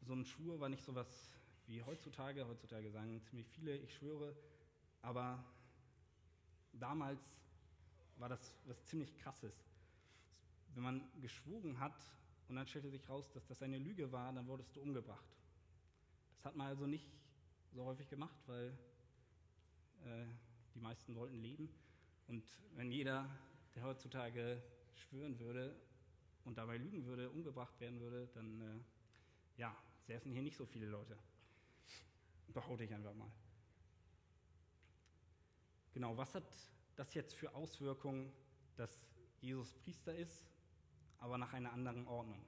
so 0.02 0.14
ein 0.14 0.24
Schwur 0.24 0.60
war 0.60 0.68
nicht 0.68 0.84
so 0.84 0.94
was 0.94 1.30
wie 1.66 1.82
heutzutage. 1.82 2.46
Heutzutage 2.46 2.90
sagen 2.90 3.22
ziemlich 3.22 3.48
viele, 3.48 3.76
ich 3.76 3.94
schwöre, 3.94 4.34
aber 5.00 5.44
damals 6.72 7.20
war 8.16 8.28
das 8.28 8.54
was 8.66 8.84
ziemlich 8.86 9.16
Krasses. 9.18 9.54
Wenn 10.74 10.82
man 10.82 11.20
geschworen 11.20 11.78
hat 11.78 11.94
und 12.48 12.56
dann 12.56 12.66
stellte 12.66 12.90
sich 12.90 13.08
raus, 13.08 13.30
dass 13.32 13.46
das 13.46 13.62
eine 13.62 13.78
Lüge 13.78 14.10
war, 14.12 14.32
dann 14.32 14.46
wurdest 14.46 14.74
du 14.76 14.80
umgebracht. 14.80 15.36
Das 16.36 16.46
hat 16.46 16.56
man 16.56 16.66
also 16.68 16.86
nicht 16.86 17.06
so 17.72 17.84
häufig 17.84 18.08
gemacht, 18.08 18.36
weil 18.46 18.76
äh, 20.04 20.26
die 20.74 20.80
meisten 20.80 21.14
wollten 21.14 21.40
leben. 21.40 21.68
Und 22.28 22.44
wenn 22.74 22.90
jeder, 22.90 23.28
der 23.74 23.84
heutzutage 23.84 24.62
schwören 24.94 25.38
würde 25.38 25.74
und 26.44 26.58
dabei 26.58 26.78
lügen 26.78 27.04
würde, 27.04 27.30
umgebracht 27.30 27.78
werden 27.80 28.00
würde, 28.00 28.28
dann 28.34 28.60
äh, 28.60 29.60
ja, 29.60 29.76
säßen 30.06 30.32
hier 30.32 30.42
nicht 30.42 30.56
so 30.56 30.66
viele 30.66 30.86
Leute. 30.86 31.16
Behaupte 32.52 32.84
ich 32.84 32.92
einfach 32.92 33.14
mal. 33.14 33.30
Genau, 35.92 36.16
was 36.16 36.34
hat 36.34 36.44
das 36.96 37.14
jetzt 37.14 37.34
für 37.34 37.54
Auswirkungen, 37.54 38.32
dass 38.76 39.06
Jesus 39.40 39.72
Priester 39.72 40.14
ist, 40.14 40.46
aber 41.18 41.38
nach 41.38 41.52
einer 41.52 41.72
anderen 41.72 42.06
Ordnung? 42.06 42.44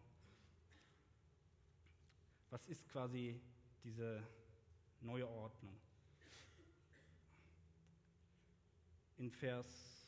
Was 2.51 2.67
ist 2.69 2.89
quasi 2.89 3.41
diese 3.83 4.23
neue 5.01 5.29
Ordnung? 5.29 5.79
In 9.17 9.31
Vers 9.31 10.05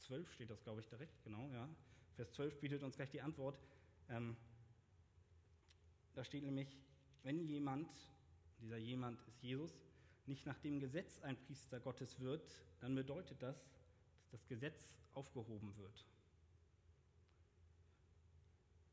12 0.00 0.32
steht 0.32 0.50
das, 0.50 0.62
glaube 0.62 0.80
ich, 0.80 0.88
direkt, 0.88 1.22
genau, 1.22 1.48
ja. 1.52 1.68
Vers 2.16 2.32
12 2.32 2.58
bietet 2.60 2.82
uns 2.82 2.96
gleich 2.96 3.10
die 3.10 3.20
Antwort. 3.20 3.58
Ähm, 4.08 4.36
da 6.14 6.24
steht 6.24 6.44
nämlich, 6.44 6.76
wenn 7.22 7.40
jemand, 7.46 7.88
dieser 8.60 8.76
jemand 8.76 9.20
ist 9.26 9.42
Jesus, 9.42 9.72
nicht 10.26 10.46
nach 10.46 10.58
dem 10.58 10.80
Gesetz 10.80 11.20
ein 11.20 11.36
Priester 11.36 11.80
Gottes 11.80 12.20
wird, 12.20 12.50
dann 12.80 12.94
bedeutet 12.94 13.42
das, 13.42 13.56
dass 14.30 14.40
das 14.40 14.46
Gesetz 14.46 14.96
aufgehoben 15.12 15.76
wird. 15.76 16.06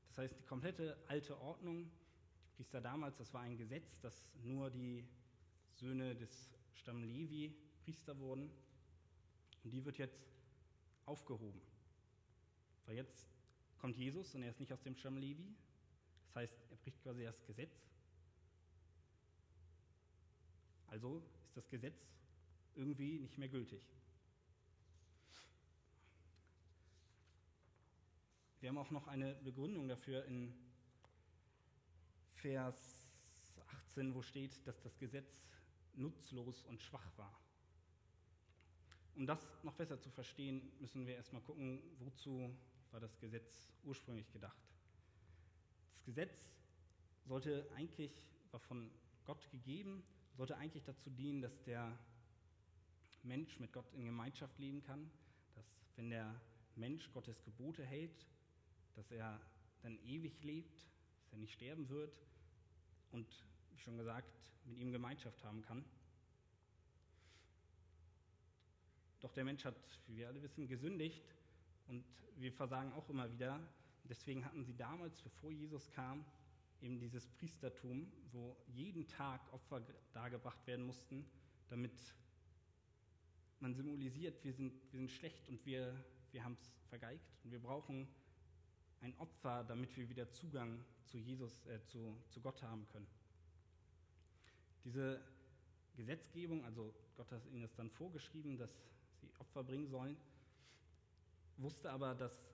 Das 0.10 0.18
heißt, 0.18 0.40
die 0.40 0.46
komplette 0.46 0.98
alte 1.08 1.40
Ordnung, 1.40 1.92
die 2.44 2.56
Priester 2.56 2.82
damals, 2.82 3.18
das 3.18 3.34
war 3.34 3.42
ein 3.42 3.56
Gesetz, 3.58 4.00
dass 4.02 4.26
nur 4.44 4.72
die 4.72 5.06
Söhne 5.74 6.16
des 6.16 6.50
Stamm 6.74 7.04
Levi 7.04 7.56
Priester 7.84 8.18
wurden. 8.18 8.50
Und 9.64 9.72
die 9.72 9.86
wird 9.86 9.98
jetzt 9.98 10.20
aufgehoben. 11.06 11.62
Weil 12.86 12.96
jetzt 12.96 13.30
kommt 13.78 13.96
Jesus 13.96 14.34
und 14.34 14.42
er 14.42 14.50
ist 14.50 14.60
nicht 14.60 14.74
aus 14.74 14.82
dem 14.82 14.96
Stamm 14.96 15.18
Levi. 15.18 15.54
Das 16.28 16.36
heißt, 16.36 16.56
er 16.70 16.78
bricht 16.78 17.02
quasi 17.02 17.24
das 17.24 17.44
Gesetz. 17.46 17.88
Also 20.88 21.24
ist 21.46 21.58
das 21.58 21.70
Gesetz 21.70 22.08
irgendwie 22.76 23.20
nicht 23.20 23.38
mehr 23.38 23.50
gültig. 23.50 23.82
Wir 28.60 28.70
haben 28.70 28.78
auch 28.78 28.92
noch 28.92 29.08
eine 29.08 29.36
Begründung 29.36 29.88
dafür 29.88 30.26
in 30.26 30.54
Vers 32.36 33.08
18, 33.68 34.14
wo 34.14 34.22
steht, 34.22 34.66
dass 34.68 34.82
das 34.82 34.98
Gesetz 34.98 35.48
nutzlos 35.94 36.64
und 36.64 36.82
schwach 36.82 37.18
war. 37.18 37.40
Um 39.16 39.26
das 39.26 39.64
noch 39.64 39.74
besser 39.74 40.00
zu 40.00 40.10
verstehen, 40.12 40.72
müssen 40.80 41.08
wir 41.08 41.16
erstmal 41.16 41.42
gucken, 41.42 41.82
wozu 42.00 42.56
war 42.92 43.00
das 43.00 43.18
Gesetz 43.20 43.72
ursprünglich 43.84 44.32
gedacht. 44.32 44.77
Gesetz 46.08 46.54
sollte 47.26 47.70
eigentlich, 47.76 48.24
war 48.52 48.62
von 48.62 48.90
Gott 49.26 49.52
gegeben, 49.52 50.06
sollte 50.38 50.56
eigentlich 50.56 50.86
dazu 50.86 51.10
dienen, 51.10 51.42
dass 51.42 51.62
der 51.64 52.00
Mensch 53.24 53.60
mit 53.60 53.74
Gott 53.74 53.92
in 53.94 54.06
Gemeinschaft 54.06 54.58
leben 54.58 54.82
kann, 54.82 55.12
dass 55.54 55.66
wenn 55.98 56.10
der 56.10 56.34
Mensch 56.78 57.12
Gottes 57.12 57.44
Gebote 57.44 57.84
hält, 57.84 58.26
dass 58.96 59.12
er 59.12 59.38
dann 59.82 60.00
ewig 60.06 60.42
lebt, 60.44 60.78
dass 61.20 61.34
er 61.34 61.40
nicht 61.40 61.52
sterben 61.52 61.90
wird 61.90 62.18
und, 63.12 63.28
wie 63.72 63.78
schon 63.78 63.98
gesagt, 63.98 64.40
mit 64.64 64.78
ihm 64.78 64.94
Gemeinschaft 64.94 65.44
haben 65.44 65.62
kann. 65.62 65.84
Doch 69.20 69.34
der 69.34 69.44
Mensch 69.44 69.66
hat, 69.66 69.76
wie 70.08 70.16
wir 70.16 70.30
alle 70.30 70.42
wissen, 70.42 70.70
gesündigt 70.70 71.36
und 71.88 72.06
wir 72.38 72.54
versagen 72.54 72.94
auch 72.94 73.10
immer 73.10 73.30
wieder. 73.30 73.60
Deswegen 74.10 74.46
hatten 74.46 74.64
sie 74.64 74.76
damals, 74.76 75.22
bevor 75.22 75.52
Jesus 75.52 75.90
kam, 75.92 76.26
eben 76.82 77.00
dieses 77.00 77.28
Priestertum, 77.28 78.12
wo 78.32 78.56
jeden 78.68 79.08
Tag 79.08 79.42
Opfer 79.52 79.82
dargebracht 80.14 80.66
werden 80.68 80.86
mussten, 80.86 81.26
damit 81.70 81.92
man 83.60 83.74
symbolisiert, 83.74 84.44
wir 84.44 84.54
sind, 84.54 84.74
wir 84.92 85.00
sind 85.00 85.12
schlecht 85.12 85.50
und 85.50 85.66
wir, 85.66 85.94
wir 86.32 86.44
haben 86.44 86.54
es 86.54 86.72
vergeigt. 86.90 87.38
Und 87.44 87.52
wir 87.52 87.60
brauchen 87.60 88.08
ein 89.02 89.18
Opfer, 89.18 89.64
damit 89.64 89.96
wir 89.98 90.08
wieder 90.10 90.32
Zugang 90.32 90.84
zu 91.06 91.18
Jesus, 91.18 91.66
äh, 91.66 91.84
zu, 91.86 92.16
zu 92.30 92.42
Gott 92.42 92.62
haben 92.62 92.88
können. 92.90 93.08
Diese 94.84 95.22
Gesetzgebung, 95.96 96.64
also 96.64 96.94
Gott 97.16 97.32
hat 97.32 97.46
ihnen 97.48 97.64
das 97.64 97.76
dann 97.76 97.90
vorgeschrieben, 97.90 98.58
dass 98.58 98.72
sie 99.20 99.32
Opfer 99.40 99.64
bringen 99.64 99.88
sollen, 99.88 100.16
wusste 101.58 101.92
aber, 101.92 102.14
dass 102.14 102.48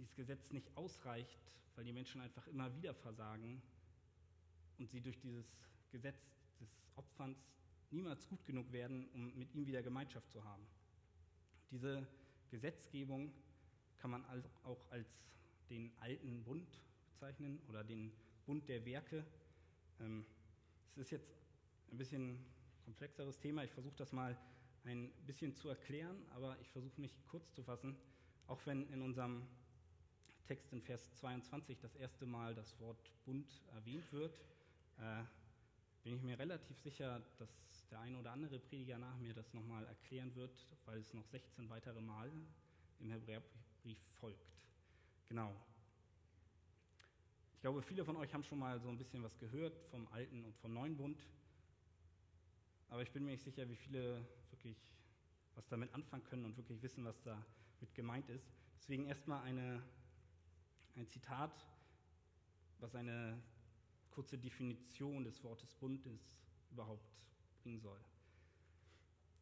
dieses 0.00 0.14
Gesetz 0.14 0.50
nicht 0.50 0.74
ausreicht, 0.76 1.38
weil 1.76 1.84
die 1.84 1.92
Menschen 1.92 2.22
einfach 2.22 2.46
immer 2.46 2.74
wieder 2.74 2.94
versagen 2.94 3.60
und 4.78 4.90
sie 4.90 5.00
durch 5.02 5.20
dieses 5.20 5.44
Gesetz 5.92 6.18
des 6.58 6.70
Opferns 6.96 7.38
niemals 7.90 8.26
gut 8.26 8.42
genug 8.46 8.72
werden, 8.72 9.08
um 9.12 9.36
mit 9.36 9.54
ihm 9.54 9.66
wieder 9.66 9.82
Gemeinschaft 9.82 10.30
zu 10.30 10.42
haben. 10.42 10.66
Diese 11.70 12.06
Gesetzgebung 12.50 13.30
kann 13.98 14.10
man 14.10 14.24
auch 14.64 14.90
als 14.90 15.06
den 15.68 15.92
alten 16.00 16.42
Bund 16.44 16.80
bezeichnen 17.10 17.60
oder 17.68 17.84
den 17.84 18.10
Bund 18.46 18.66
der 18.68 18.84
Werke. 18.86 19.26
Ähm, 20.00 20.24
es 20.92 21.02
ist 21.02 21.10
jetzt 21.10 21.30
ein 21.92 21.98
bisschen 21.98 22.38
komplexeres 22.84 23.38
Thema. 23.38 23.64
Ich 23.64 23.72
versuche 23.72 23.96
das 23.96 24.12
mal 24.12 24.36
ein 24.84 25.12
bisschen 25.26 25.54
zu 25.54 25.68
erklären, 25.68 26.16
aber 26.30 26.58
ich 26.60 26.70
versuche 26.70 26.98
mich 26.98 27.14
kurz 27.26 27.52
zu 27.52 27.62
fassen, 27.62 27.96
auch 28.46 28.64
wenn 28.64 28.90
in 28.90 29.02
unserem 29.02 29.46
Text 30.50 30.72
in 30.72 30.82
Vers 30.82 31.14
22 31.14 31.78
das 31.78 31.94
erste 31.94 32.26
Mal 32.26 32.56
das 32.56 32.76
Wort 32.80 33.08
Bund 33.24 33.46
erwähnt 33.72 34.12
wird, 34.12 34.36
äh, 34.98 35.22
bin 36.02 36.16
ich 36.16 36.22
mir 36.22 36.36
relativ 36.36 36.76
sicher, 36.80 37.22
dass 37.38 37.86
der 37.88 38.00
eine 38.00 38.18
oder 38.18 38.32
andere 38.32 38.58
Prediger 38.58 38.98
nach 38.98 39.16
mir 39.18 39.32
das 39.32 39.54
nochmal 39.54 39.86
erklären 39.86 40.34
wird, 40.34 40.66
weil 40.86 40.98
es 40.98 41.14
noch 41.14 41.24
16 41.24 41.70
weitere 41.70 42.00
Mal 42.00 42.32
im 42.98 43.12
Hebräerbrief 43.12 44.00
folgt. 44.18 44.66
Genau. 45.28 45.54
Ich 47.54 47.60
glaube, 47.60 47.80
viele 47.80 48.04
von 48.04 48.16
euch 48.16 48.34
haben 48.34 48.42
schon 48.42 48.58
mal 48.58 48.80
so 48.80 48.88
ein 48.88 48.98
bisschen 48.98 49.22
was 49.22 49.38
gehört 49.38 49.78
vom 49.92 50.08
alten 50.08 50.44
und 50.44 50.56
vom 50.56 50.74
neuen 50.74 50.96
Bund. 50.96 51.22
Aber 52.88 53.02
ich 53.02 53.12
bin 53.12 53.24
mir 53.24 53.30
nicht 53.30 53.44
sicher, 53.44 53.68
wie 53.68 53.76
viele 53.76 54.26
wirklich 54.50 54.76
was 55.54 55.68
damit 55.68 55.94
anfangen 55.94 56.24
können 56.24 56.44
und 56.44 56.56
wirklich 56.56 56.82
wissen, 56.82 57.04
was 57.04 57.22
damit 57.22 57.94
gemeint 57.94 58.28
ist. 58.30 58.50
Deswegen 58.80 59.06
erstmal 59.06 59.44
eine, 59.44 59.80
ein 60.96 61.06
Zitat, 61.06 61.52
was 62.78 62.94
eine 62.94 63.40
kurze 64.10 64.38
Definition 64.38 65.24
des 65.24 65.42
Wortes 65.44 65.74
Bund 65.74 66.04
ist, 66.06 66.36
überhaupt 66.70 67.08
bringen 67.62 67.80
soll. 67.80 68.00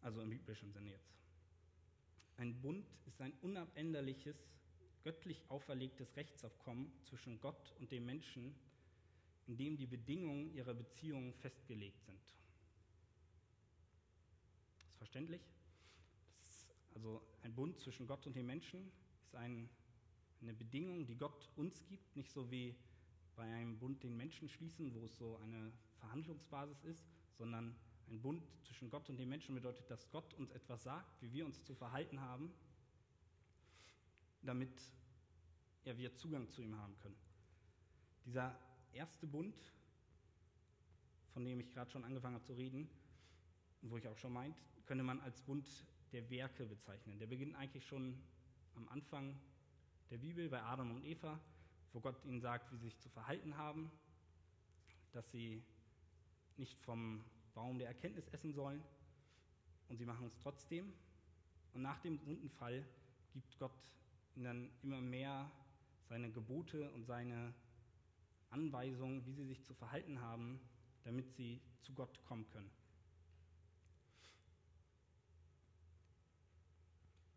Also 0.02 0.20
im 0.20 0.30
biblischen 0.30 0.72
Sinne 0.72 0.90
jetzt. 0.90 1.18
Ein 2.36 2.60
Bund 2.60 2.86
ist 3.06 3.20
ein 3.20 3.32
unabänderliches, 3.42 4.36
göttlich 5.02 5.44
auferlegtes 5.48 6.16
Rechtsabkommen 6.16 6.92
zwischen 7.02 7.40
Gott 7.40 7.74
und 7.80 7.90
dem 7.90 8.06
Menschen, 8.06 8.54
in 9.46 9.56
dem 9.56 9.76
die 9.76 9.86
Bedingungen 9.86 10.52
ihrer 10.54 10.74
Beziehungen 10.74 11.32
festgelegt 11.34 12.04
sind. 12.04 12.20
Ist 14.86 14.96
verständlich? 14.98 15.42
Ist 16.42 16.70
also 16.94 17.22
ein 17.42 17.54
Bund 17.54 17.80
zwischen 17.80 18.06
Gott 18.06 18.26
und 18.26 18.36
dem 18.36 18.46
Menschen 18.46 18.92
ist 19.22 19.34
ein, 19.34 19.68
eine 20.40 20.54
Bedingung, 20.54 21.06
die 21.06 21.16
Gott 21.16 21.48
uns 21.56 21.84
gibt, 21.86 22.16
nicht 22.16 22.30
so 22.30 22.50
wie 22.50 22.76
bei 23.36 23.44
einem 23.44 23.78
Bund 23.78 24.02
den 24.02 24.16
Menschen 24.16 24.48
schließen, 24.48 24.94
wo 24.94 25.04
es 25.04 25.16
so 25.16 25.36
eine 25.38 25.72
Verhandlungsbasis 25.98 26.84
ist, 26.84 27.06
sondern 27.36 27.74
ein 28.10 28.20
Bund 28.20 28.42
zwischen 28.62 28.90
Gott 28.90 29.08
und 29.08 29.16
den 29.16 29.28
Menschen 29.28 29.54
bedeutet, 29.54 29.90
dass 29.90 30.10
Gott 30.10 30.34
uns 30.34 30.50
etwas 30.50 30.82
sagt, 30.82 31.22
wie 31.22 31.32
wir 31.32 31.44
uns 31.44 31.62
zu 31.62 31.74
verhalten 31.74 32.20
haben, 32.20 32.52
damit 34.42 34.70
ja, 35.84 35.96
wir 35.96 36.14
Zugang 36.16 36.48
zu 36.50 36.62
ihm 36.62 36.76
haben 36.76 36.98
können. 37.00 37.16
Dieser 38.24 38.58
erste 38.92 39.26
Bund, 39.26 39.54
von 41.32 41.44
dem 41.44 41.60
ich 41.60 41.70
gerade 41.72 41.90
schon 41.90 42.04
angefangen 42.04 42.34
habe 42.34 42.44
zu 42.44 42.54
reden, 42.54 42.88
wo 43.82 43.96
ich 43.98 44.08
auch 44.08 44.16
schon 44.16 44.32
meint, 44.32 44.56
könnte 44.86 45.04
man 45.04 45.20
als 45.20 45.40
Bund 45.42 45.68
der 46.12 46.28
Werke 46.30 46.66
bezeichnen. 46.66 47.18
Der 47.18 47.26
beginnt 47.26 47.54
eigentlich 47.54 47.86
schon 47.86 48.18
am 48.74 48.88
Anfang 48.88 49.38
der 50.10 50.18
Bibel 50.18 50.48
bei 50.48 50.62
Adam 50.62 50.90
und 50.90 51.04
Eva, 51.04 51.38
wo 51.92 52.00
Gott 52.00 52.24
ihnen 52.24 52.40
sagt, 52.40 52.72
wie 52.72 52.76
sie 52.76 52.84
sich 52.84 52.98
zu 52.98 53.08
verhalten 53.08 53.56
haben, 53.56 53.90
dass 55.12 55.30
sie 55.30 55.62
nicht 56.56 56.80
vom 56.80 57.24
Baum 57.54 57.78
der 57.78 57.88
Erkenntnis 57.88 58.28
essen 58.28 58.52
sollen. 58.52 58.82
Und 59.88 59.96
sie 59.96 60.04
machen 60.04 60.26
es 60.26 60.38
trotzdem. 60.38 60.92
Und 61.72 61.82
nach 61.82 61.98
dem 62.00 62.18
Sündenfall 62.18 62.84
gibt 63.32 63.58
Gott 63.58 63.72
ihnen 64.34 64.44
dann 64.44 64.70
immer 64.82 65.00
mehr 65.00 65.50
seine 66.08 66.30
Gebote 66.30 66.90
und 66.92 67.04
seine 67.04 67.54
Anweisungen, 68.50 69.24
wie 69.26 69.32
sie 69.32 69.44
sich 69.44 69.62
zu 69.64 69.74
verhalten 69.74 70.20
haben, 70.20 70.60
damit 71.04 71.32
sie 71.32 71.60
zu 71.82 71.92
Gott 71.92 72.22
kommen 72.24 72.48
können. 72.50 72.70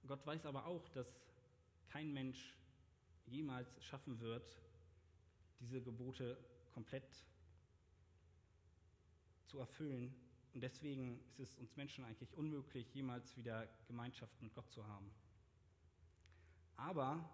Gott 0.08 0.26
weiß 0.26 0.46
aber 0.46 0.66
auch, 0.66 0.90
dass 0.90 1.22
kein 1.88 2.12
Mensch 2.12 2.54
jemals 3.28 3.70
schaffen 3.84 4.20
wird, 4.20 4.58
diese 5.60 5.82
Gebote 5.82 6.38
komplett 6.74 7.26
zu 9.46 9.60
erfüllen. 9.60 10.14
Und 10.54 10.62
deswegen 10.62 11.20
ist 11.38 11.54
es 11.54 11.58
uns 11.58 11.76
Menschen 11.78 12.04
eigentlich 12.04 12.34
unmöglich, 12.34 12.94
jemals 12.94 13.36
wieder 13.38 13.68
Gemeinschaft 13.88 14.42
mit 14.42 14.54
Gott 14.54 14.70
zu 14.72 14.86
haben. 14.86 15.10
Aber, 16.76 17.30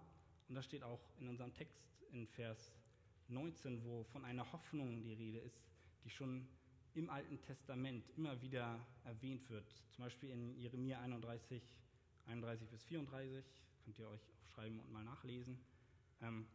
und 0.50 0.56
das 0.56 0.66
steht 0.66 0.84
auch 0.84 1.02
in 1.20 1.28
unserem 1.28 1.54
Text 1.54 1.82
in 2.12 2.28
Vers 2.28 2.74
19, 3.30 3.84
wo 3.84 4.04
von 4.04 4.24
einer 4.26 4.52
Hoffnung 4.52 5.02
die 5.04 5.14
Rede 5.14 5.40
ist, 5.40 5.62
die 6.04 6.10
schon 6.10 6.48
im 6.94 7.10
Alten 7.10 7.40
Testament 7.42 8.10
immer 8.16 8.42
wieder 8.42 8.80
erwähnt 9.04 9.50
wird. 9.50 9.70
Zum 9.92 10.06
Beispiel 10.06 10.30
in 10.30 10.58
Jeremia 10.58 11.00
31, 11.00 11.62
31 12.26 12.70
bis 12.70 12.84
34, 12.86 13.46
könnt 13.84 14.00
ihr 14.00 14.10
euch 14.10 14.22
aufschreiben 14.58 14.80
und 14.80 14.92
mal 14.92 15.04
nachlesen. 15.04 15.60
Ähm, 16.22 16.48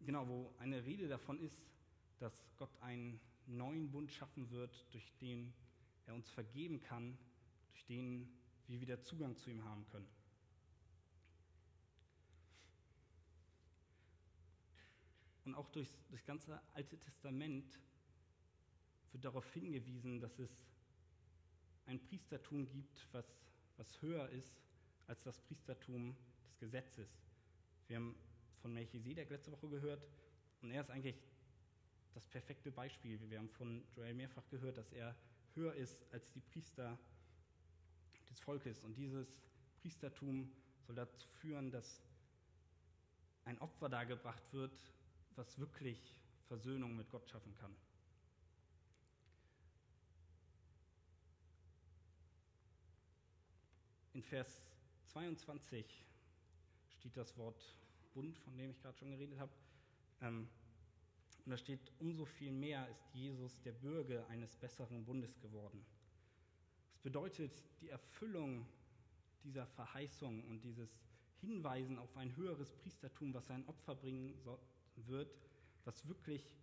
genau, 0.00 0.26
wo 0.28 0.54
eine 0.58 0.84
Rede 0.84 1.08
davon 1.08 1.38
ist, 1.40 1.60
dass 2.18 2.44
Gott 2.56 2.70
einen 2.80 3.20
neuen 3.46 3.90
Bund 3.90 4.10
schaffen 4.12 4.50
wird, 4.50 4.86
durch 4.92 5.12
den 5.20 5.52
er 6.06 6.14
uns 6.14 6.30
vergeben 6.30 6.80
kann, 6.80 7.16
durch 7.72 7.84
den 7.84 8.28
wir 8.66 8.80
wieder 8.80 9.02
Zugang 9.02 9.36
zu 9.36 9.50
ihm 9.50 9.64
haben 9.64 9.86
können. 9.86 10.08
Und 15.44 15.54
auch 15.54 15.68
durch 15.70 15.88
das 16.10 16.24
ganze 16.24 16.60
Alte 16.74 16.98
Testament 16.98 17.78
wird 19.12 19.24
darauf 19.24 19.48
hingewiesen, 19.52 20.20
dass 20.20 20.38
es 20.40 20.50
ein 21.86 22.00
Priestertum 22.00 22.66
gibt, 22.68 23.06
was, 23.12 23.24
was 23.76 24.02
höher 24.02 24.28
ist 24.30 24.60
als 25.06 25.22
das 25.22 25.38
Priestertum 25.38 26.16
des 26.42 26.58
Gesetzes. 26.58 27.25
Wir 27.88 27.96
haben 27.96 28.16
von 28.62 28.72
Melchisedek 28.72 29.30
letzte 29.30 29.52
Woche 29.52 29.68
gehört 29.68 30.06
und 30.60 30.70
er 30.70 30.80
ist 30.80 30.90
eigentlich 30.90 31.16
das 32.14 32.26
perfekte 32.26 32.72
Beispiel. 32.72 33.18
Wir 33.30 33.38
haben 33.38 33.48
von 33.50 33.84
Joel 33.94 34.14
mehrfach 34.14 34.48
gehört, 34.48 34.76
dass 34.76 34.92
er 34.92 35.14
höher 35.54 35.74
ist 35.74 36.04
als 36.12 36.32
die 36.32 36.40
Priester 36.40 36.98
des 38.28 38.40
Volkes. 38.40 38.82
Und 38.82 38.96
dieses 38.96 39.40
Priestertum 39.80 40.50
soll 40.86 40.96
dazu 40.96 41.28
führen, 41.40 41.70
dass 41.70 42.02
ein 43.44 43.58
Opfer 43.60 43.88
dargebracht 43.88 44.52
wird, 44.52 44.72
was 45.36 45.58
wirklich 45.58 46.18
Versöhnung 46.48 46.96
mit 46.96 47.08
Gott 47.10 47.28
schaffen 47.28 47.54
kann. 47.54 47.74
In 54.14 54.22
Vers 54.22 54.64
22 55.08 56.06
steht 57.06 57.16
das 57.16 57.36
Wort 57.36 57.62
Bund, 58.14 58.36
von 58.38 58.56
dem 58.56 58.70
ich 58.70 58.82
gerade 58.82 58.98
schon 58.98 59.10
geredet 59.10 59.38
habe. 59.38 59.52
Ähm, 60.22 60.48
und 61.44 61.50
da 61.52 61.56
steht, 61.56 61.92
umso 62.00 62.24
viel 62.24 62.50
mehr 62.50 62.88
ist 62.88 63.14
Jesus 63.14 63.60
der 63.62 63.72
Bürger 63.72 64.26
eines 64.26 64.56
besseren 64.56 65.04
Bundes 65.04 65.38
geworden. 65.38 65.84
Das 66.90 67.02
bedeutet, 67.02 67.52
die 67.80 67.90
Erfüllung 67.90 68.66
dieser 69.44 69.66
Verheißung 69.66 70.42
und 70.48 70.64
dieses 70.64 70.90
Hinweisen 71.40 71.96
auf 71.98 72.16
ein 72.16 72.34
höheres 72.34 72.72
Priestertum, 72.72 73.32
was 73.32 73.46
sein 73.46 73.64
Opfer 73.68 73.94
bringen 73.94 74.34
wird, 74.96 75.38
was 75.84 76.08
wirklich 76.08 76.56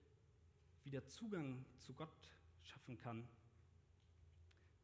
wieder 0.83 1.05
Zugang 1.05 1.63
zu 1.77 1.93
Gott 1.93 2.29
schaffen 2.63 2.97
kann. 2.97 3.25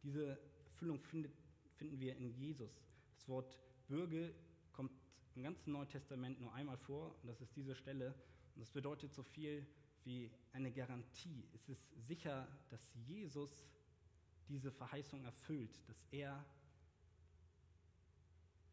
Diese 0.03 0.39
Erfüllung 0.63 1.01
findet, 1.01 1.33
finden 1.75 1.99
wir 1.99 2.15
in 2.15 2.29
Jesus. 2.29 2.71
Das 3.17 3.27
Wort 3.27 3.59
Bürger 3.89 4.29
im 5.35 5.43
ganzen 5.43 5.71
Neuen 5.71 5.87
Testament 5.87 6.39
nur 6.41 6.53
einmal 6.53 6.77
vor, 6.77 7.15
und 7.21 7.27
das 7.27 7.41
ist 7.41 7.55
diese 7.55 7.75
Stelle. 7.75 8.13
Und 8.55 8.61
das 8.61 8.71
bedeutet 8.71 9.13
so 9.13 9.23
viel 9.23 9.65
wie 10.03 10.31
eine 10.53 10.71
Garantie. 10.71 11.47
Es 11.53 11.69
ist 11.69 11.89
sicher, 12.07 12.47
dass 12.69 12.93
Jesus 13.07 13.49
diese 14.47 14.71
Verheißung 14.71 15.23
erfüllt, 15.23 15.79
dass 15.87 16.03
er 16.11 16.43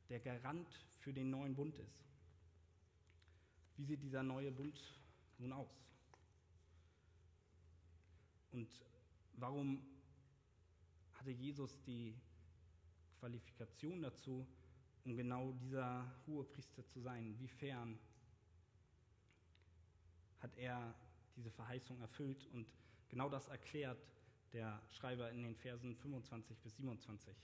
der 0.08 0.20
Garant 0.20 0.72
für 1.00 1.12
den 1.12 1.30
neuen 1.30 1.54
Bund 1.54 1.78
ist. 1.78 2.04
Wie 3.76 3.84
sieht 3.84 4.02
dieser 4.02 4.22
neue 4.22 4.50
Bund 4.50 4.80
nun 5.38 5.52
aus? 5.52 5.70
Und 8.52 8.68
warum 9.34 9.84
hatte 11.12 11.30
Jesus 11.30 11.82
die 11.82 12.14
Qualifikation 13.18 14.00
dazu, 14.00 14.46
um 15.06 15.16
genau 15.16 15.52
dieser 15.52 16.04
hohe 16.26 16.44
Priester 16.44 16.84
zu 16.88 17.00
sein? 17.00 17.26
Inwiefern 17.26 17.96
hat 20.40 20.54
er 20.56 20.94
diese 21.36 21.50
Verheißung 21.52 22.00
erfüllt? 22.00 22.46
Und 22.52 22.66
genau 23.08 23.28
das 23.28 23.46
erklärt 23.46 24.04
der 24.52 24.82
Schreiber 24.90 25.30
in 25.30 25.44
den 25.44 25.54
Versen 25.54 25.94
25 25.94 26.58
bis 26.58 26.76
27. 26.76 27.36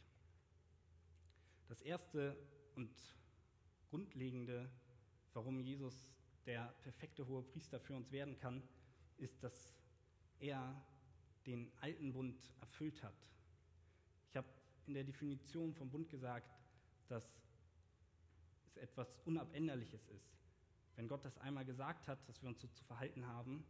Das 1.68 1.80
erste 1.82 2.36
und 2.74 2.90
grundlegende, 3.90 4.68
warum 5.32 5.60
Jesus 5.60 6.10
der 6.46 6.74
perfekte 6.82 7.28
hohe 7.28 7.44
Priester 7.44 7.78
für 7.78 7.94
uns 7.94 8.10
werden 8.10 8.36
kann, 8.38 8.60
ist, 9.18 9.40
dass 9.44 9.72
er 10.40 10.84
den 11.46 11.70
alten 11.80 12.12
Bund 12.12 12.36
erfüllt 12.60 13.00
hat. 13.04 13.14
Ich 14.30 14.36
habe 14.36 14.48
in 14.86 14.94
der 14.94 15.04
Definition 15.04 15.72
vom 15.74 15.90
Bund 15.90 16.08
gesagt, 16.08 16.50
dass 17.06 17.41
es 18.72 18.82
etwas 18.82 19.14
Unabänderliches 19.24 20.06
ist. 20.08 20.38
Wenn 20.96 21.08
Gott 21.08 21.24
das 21.24 21.38
einmal 21.38 21.64
gesagt 21.64 22.08
hat, 22.08 22.18
dass 22.28 22.42
wir 22.42 22.48
uns 22.48 22.60
so 22.60 22.68
zu 22.68 22.84
verhalten 22.84 23.26
haben, 23.26 23.64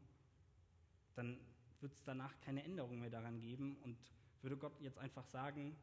dann 1.15 1.39
wird 1.81 1.95
es 1.95 2.05
danach 2.05 2.41
keine 2.41 2.63
Änderung 2.65 3.01
mehr 3.01 3.11
daran 3.11 3.41
geben. 3.41 3.77
Und 3.83 3.97
würde 4.43 4.57
Gott 4.57 4.81
jetzt 4.81 4.99
einfach 4.99 5.27
sagen, 5.27 5.77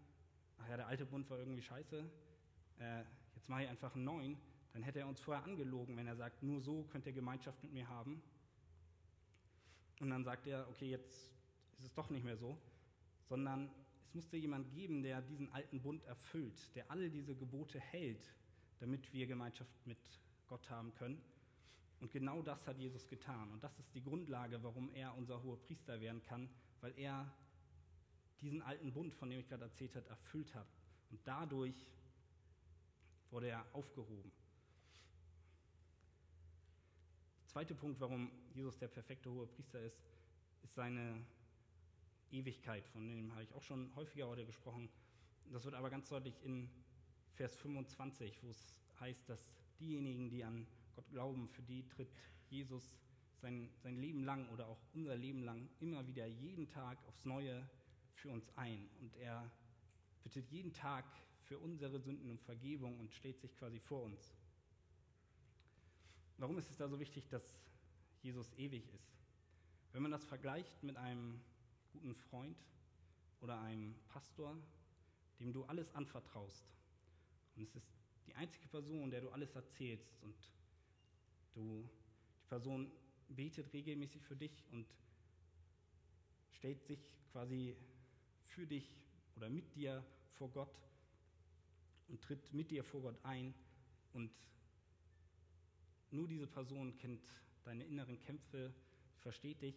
ach 0.58 0.70
ja, 0.70 0.78
der 0.78 0.88
alte 0.88 1.06
Bund 1.06 1.30
war 1.30 1.40
irgendwie 1.40 1.62
scheiße, 1.62 2.10
äh, 2.80 3.04
jetzt 3.36 3.50
mache 3.50 3.64
ich 3.64 3.70
einfach 3.70 3.96
einen 3.96 4.04
neuen, 4.04 4.38
dann 4.74 4.84
hätte 4.84 5.00
er 5.00 5.08
uns 5.08 5.20
vorher 5.20 5.44
angelogen, 5.44 5.96
wenn 5.98 6.08
er 6.08 6.16
sagt, 6.16 6.44
nur 6.44 6.62
so 6.62 6.84
könnt 6.84 7.06
ihr 7.06 7.14
Gemeinschaft 7.14 7.62
mit 7.64 7.72
mir 7.72 7.88
haben. 7.88 8.22
Und 10.00 10.10
dann 10.10 10.24
sagt 10.24 10.48
er, 10.48 10.68
okay, 10.70 10.90
jetzt 10.90 11.32
ist 11.78 11.86
es 11.86 11.94
doch 11.94 12.10
nicht 12.10 12.24
mehr 12.24 12.38
so, 12.38 12.58
sondern 13.28 13.70
es 14.04 14.14
musste 14.14 14.38
jemand 14.38 14.70
geben, 14.72 15.04
der 15.04 15.22
diesen 15.22 15.52
alten 15.52 15.82
Bund 15.82 16.04
erfüllt, 16.04 16.76
der 16.76 16.90
alle 16.90 17.10
diese 17.10 17.36
Gebote 17.36 17.80
hält, 17.80 18.34
damit 18.80 19.12
wir 19.14 19.28
Gemeinschaft 19.28 19.72
mit 19.86 20.00
Gott 20.48 20.70
haben 20.70 20.94
können. 20.96 21.22
Und 22.00 22.12
genau 22.12 22.42
das 22.42 22.66
hat 22.66 22.78
Jesus 22.78 23.08
getan. 23.08 23.52
Und 23.52 23.64
das 23.64 23.78
ist 23.78 23.94
die 23.94 24.02
Grundlage, 24.02 24.64
warum 24.64 24.90
er 24.94 25.16
unser 25.18 25.44
hoher 25.44 25.60
Priester 25.62 26.00
werden 26.00 26.24
kann, 26.24 26.50
weil 26.82 26.98
er 26.98 27.32
diesen 28.42 28.62
alten 28.62 28.94
Bund, 28.94 29.14
von 29.14 29.30
dem 29.30 29.40
ich 29.40 29.48
gerade 29.50 29.66
erzählt 29.66 29.96
habe, 29.96 30.08
erfüllt 30.10 30.56
hat. 30.56 30.68
Und 31.12 31.20
dadurch 31.26 31.86
wurde 33.32 33.50
er 33.50 33.66
aufgehoben. 33.74 34.32
Der 37.42 37.48
zweite 37.48 37.76
Punkt, 37.76 38.00
warum 38.00 38.32
Jesus 38.54 38.78
der 38.78 38.88
perfekte 38.88 39.30
hohe 39.30 39.48
Priester 39.48 39.82
ist, 39.82 40.00
ist 40.64 40.76
seine 40.76 41.26
Ewigkeit, 42.32 42.88
von 42.88 43.08
dem 43.08 43.32
habe 43.34 43.44
ich 43.44 43.54
auch 43.54 43.64
schon 43.64 43.94
häufiger 43.96 44.28
heute 44.28 44.46
gesprochen. 44.46 44.90
Das 45.52 45.66
wird 45.66 45.74
aber 45.74 45.90
ganz 45.90 46.08
deutlich 46.10 46.36
in 46.44 46.70
Vers 47.36 47.56
25, 47.58 48.44
wo 48.44 48.50
es 48.50 48.82
heißt, 49.00 49.30
dass 49.30 49.54
diejenigen, 49.80 50.30
die 50.30 50.44
an 50.44 50.68
Gott 50.96 51.10
glauben, 51.12 51.48
für 51.48 51.62
die 51.64 51.88
tritt 51.88 52.12
Jesus 52.50 52.98
sein, 53.42 53.70
sein 53.82 53.98
Leben 53.98 54.24
lang 54.24 54.50
oder 54.50 54.68
auch 54.68 54.80
unser 54.94 55.16
Leben 55.16 55.44
lang 55.44 55.70
immer 55.80 56.06
wieder 56.08 56.26
jeden 56.26 56.68
Tag 56.68 56.98
aufs 57.08 57.26
Neue 57.26 57.68
für 58.16 58.30
uns 58.30 58.50
ein. 58.58 58.90
Und 59.00 59.16
er 59.18 59.50
bittet 60.24 60.50
jeden 60.50 60.74
Tag 60.74 61.06
für 61.44 61.58
unsere 61.58 62.00
Sünden 62.00 62.30
um 62.30 62.38
Vergebung 62.38 63.00
und 63.00 63.14
steht 63.14 63.40
sich 63.40 63.56
quasi 63.56 63.80
vor 63.80 64.04
uns. 64.04 64.36
Warum 66.38 66.58
ist 66.58 66.70
es 66.70 66.78
da 66.78 66.88
so 66.88 67.00
wichtig, 67.00 67.28
dass 67.30 67.44
Jesus 68.22 68.54
ewig 68.58 68.88
ist? 68.94 69.18
Wenn 69.92 70.04
man 70.04 70.12
das 70.12 70.24
vergleicht 70.26 70.84
mit 70.84 70.96
einem 70.98 71.42
guten 71.92 72.16
Freund 72.16 72.58
oder 73.42 73.60
einem 73.60 73.96
Pastor, 74.10 74.56
dem 75.40 75.52
du 75.52 75.64
alles 75.66 75.94
anvertraust, 75.96 76.66
und 77.60 77.68
es 77.68 77.76
ist 77.76 77.92
die 78.26 78.34
einzige 78.36 78.68
Person, 78.70 79.12
der 79.12 79.20
du 79.20 79.30
alles 79.32 79.54
erzählst 79.54 80.18
und 80.22 80.36
du, 81.54 81.90
die 82.42 82.48
Person 82.48 82.90
betet 83.28 83.74
regelmäßig 83.74 84.24
für 84.24 84.36
dich 84.38 84.64
und 84.72 84.88
stellt 86.52 86.82
sich 86.86 87.00
quasi 87.34 87.76
für 88.46 88.66
dich 88.66 88.88
oder 89.36 89.50
mit 89.50 89.76
dir 89.76 90.06
vor 90.36 90.50
Gott 90.52 90.74
und 92.08 92.22
tritt 92.22 92.54
mit 92.54 92.72
dir 92.72 92.84
vor 92.84 93.02
Gott 93.02 93.20
ein 93.24 93.54
und 94.14 94.32
nur 96.12 96.30
diese 96.30 96.48
Person 96.48 96.96
kennt 96.96 97.22
deine 97.66 97.84
inneren 97.84 98.20
Kämpfe, 98.22 98.74
versteht 99.18 99.62
dich. 99.62 99.76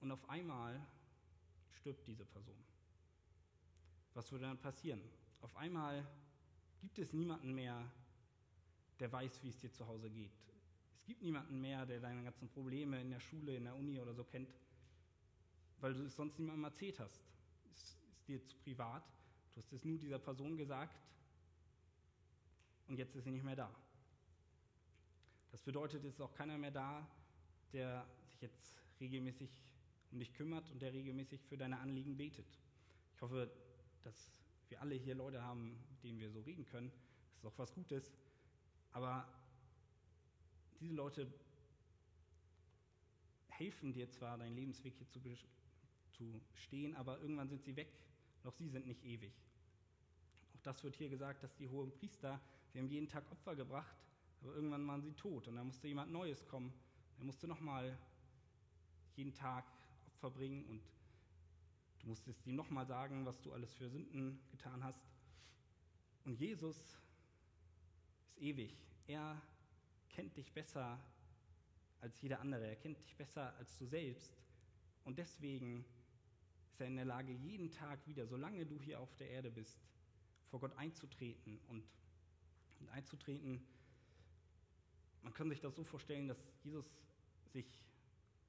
Und 0.00 0.12
auf 0.12 0.28
einmal 0.28 0.86
stirbt 1.72 2.06
diese 2.06 2.24
Person. 2.26 2.67
Was 4.18 4.32
würde 4.32 4.46
dann 4.46 4.58
passieren? 4.58 5.00
Auf 5.42 5.56
einmal 5.56 6.04
gibt 6.80 6.98
es 6.98 7.12
niemanden 7.12 7.54
mehr, 7.54 7.88
der 8.98 9.12
weiß, 9.12 9.44
wie 9.44 9.50
es 9.50 9.60
dir 9.60 9.72
zu 9.72 9.86
Hause 9.86 10.10
geht. 10.10 10.32
Es 10.96 11.06
gibt 11.06 11.22
niemanden 11.22 11.60
mehr, 11.60 11.86
der 11.86 12.00
deine 12.00 12.24
ganzen 12.24 12.48
Probleme 12.48 13.00
in 13.00 13.10
der 13.10 13.20
Schule, 13.20 13.54
in 13.54 13.62
der 13.62 13.76
Uni 13.76 14.00
oder 14.00 14.12
so 14.14 14.24
kennt, 14.24 14.52
weil 15.78 15.94
du 15.94 16.02
es 16.02 16.16
sonst 16.16 16.36
niemandem 16.40 16.64
erzählt 16.64 16.98
hast 16.98 17.28
dir 18.26 18.44
zu 18.44 18.56
privat, 18.56 19.04
du 19.54 19.60
hast 19.60 19.72
es 19.72 19.84
nur 19.84 19.98
dieser 19.98 20.18
Person 20.18 20.56
gesagt 20.56 21.00
und 22.88 22.98
jetzt 22.98 23.14
ist 23.14 23.22
sie 23.22 23.30
nicht 23.30 23.44
mehr 23.44 23.54
da. 23.54 23.72
Das 25.52 25.62
bedeutet, 25.62 26.04
es 26.04 26.14
ist 26.14 26.20
auch 26.20 26.34
keiner 26.34 26.58
mehr 26.58 26.72
da, 26.72 27.08
der 27.72 28.04
sich 28.24 28.40
jetzt 28.40 28.82
regelmäßig 28.98 29.62
um 30.10 30.18
dich 30.18 30.34
kümmert 30.34 30.68
und 30.72 30.82
der 30.82 30.92
regelmäßig 30.92 31.40
für 31.44 31.56
deine 31.56 31.78
Anliegen 31.78 32.16
betet. 32.16 32.58
Ich 33.14 33.22
hoffe, 33.22 33.48
dass 34.02 34.32
wir 34.68 34.80
alle 34.80 34.94
hier 34.94 35.14
Leute 35.14 35.42
haben, 35.42 35.78
mit 35.90 36.02
denen 36.02 36.18
wir 36.18 36.30
so 36.30 36.40
reden 36.40 36.64
können. 36.66 36.90
Das 36.90 37.38
ist 37.38 37.46
auch 37.46 37.58
was 37.58 37.74
Gutes. 37.74 38.12
Aber 38.92 39.26
diese 40.80 40.94
Leute 40.94 41.32
helfen 43.48 43.92
dir 43.92 44.10
zwar, 44.10 44.38
deinen 44.38 44.54
Lebensweg 44.54 44.94
hier 44.94 45.08
zu, 45.08 45.20
zu 46.10 46.40
stehen, 46.54 46.94
aber 46.94 47.20
irgendwann 47.20 47.48
sind 47.48 47.62
sie 47.64 47.76
weg 47.76 47.88
doch 48.42 48.54
sie 48.54 48.68
sind 48.68 48.86
nicht 48.86 49.04
ewig. 49.04 49.32
Auch 50.54 50.60
das 50.62 50.82
wird 50.84 50.96
hier 50.96 51.08
gesagt, 51.08 51.42
dass 51.42 51.54
die 51.56 51.68
hohen 51.68 51.92
Priester, 51.92 52.40
sie 52.72 52.78
haben 52.78 52.88
jeden 52.88 53.08
Tag 53.08 53.30
Opfer 53.30 53.56
gebracht, 53.56 53.96
aber 54.40 54.54
irgendwann 54.54 54.86
waren 54.86 55.02
sie 55.02 55.12
tot 55.12 55.48
und 55.48 55.56
da 55.56 55.64
musste 55.64 55.88
jemand 55.88 56.12
Neues 56.12 56.46
kommen. 56.46 56.72
Er 57.18 57.24
musste 57.24 57.48
nochmal 57.48 57.98
jeden 59.16 59.34
Tag 59.34 59.64
Opfer 60.06 60.30
bringen 60.30 60.64
und 60.66 60.82
du 62.08 62.12
musstest 62.12 62.46
ihm 62.46 62.56
nochmal 62.56 62.86
sagen, 62.86 63.26
was 63.26 63.38
du 63.42 63.52
alles 63.52 63.70
für 63.74 63.90
Sünden 63.90 64.40
getan 64.50 64.82
hast. 64.82 65.06
Und 66.24 66.40
Jesus 66.40 66.74
ist 66.78 66.98
ewig. 68.38 68.74
Er 69.06 69.42
kennt 70.08 70.34
dich 70.34 70.50
besser 70.50 70.98
als 72.00 72.18
jeder 72.22 72.40
andere. 72.40 72.66
Er 72.66 72.76
kennt 72.76 72.98
dich 72.98 73.14
besser 73.14 73.54
als 73.58 73.76
du 73.76 73.84
selbst. 73.84 74.32
Und 75.04 75.18
deswegen 75.18 75.84
ist 76.70 76.80
er 76.80 76.86
in 76.86 76.96
der 76.96 77.04
Lage, 77.04 77.30
jeden 77.30 77.70
Tag 77.70 77.98
wieder, 78.06 78.26
solange 78.26 78.64
du 78.64 78.80
hier 78.80 79.00
auf 79.00 79.14
der 79.16 79.28
Erde 79.28 79.50
bist, 79.50 79.78
vor 80.46 80.60
Gott 80.60 80.74
einzutreten 80.78 81.60
und, 81.68 81.84
und 82.80 82.88
einzutreten. 82.88 83.62
Man 85.20 85.34
kann 85.34 85.50
sich 85.50 85.60
das 85.60 85.76
so 85.76 85.84
vorstellen, 85.84 86.26
dass 86.26 86.42
Jesus 86.64 86.86
sich 87.52 87.66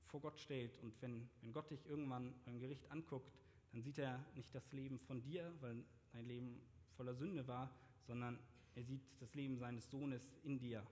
vor 0.05 0.21
Gott 0.21 0.39
stellt 0.39 0.77
und 0.81 0.93
wenn, 1.01 1.29
wenn 1.41 1.51
Gott 1.51 1.69
dich 1.69 1.85
irgendwann 1.87 2.33
beim 2.45 2.57
Gericht 2.61 2.89
anguckt, 2.89 3.29
dann 3.71 3.81
sieht 3.81 3.97
er 3.97 4.23
nicht 4.35 4.53
das 4.53 4.71
Leben 4.71 4.99
von 4.99 5.21
dir, 5.21 5.53
weil 5.61 5.83
dein 6.11 6.25
Leben 6.25 6.61
voller 6.95 7.13
Sünde 7.13 7.47
war, 7.47 7.69
sondern 8.07 8.39
er 8.75 8.83
sieht 8.83 9.03
das 9.19 9.33
Leben 9.35 9.57
seines 9.57 9.89
Sohnes 9.89 10.37
in 10.43 10.59
dir. 10.59 10.85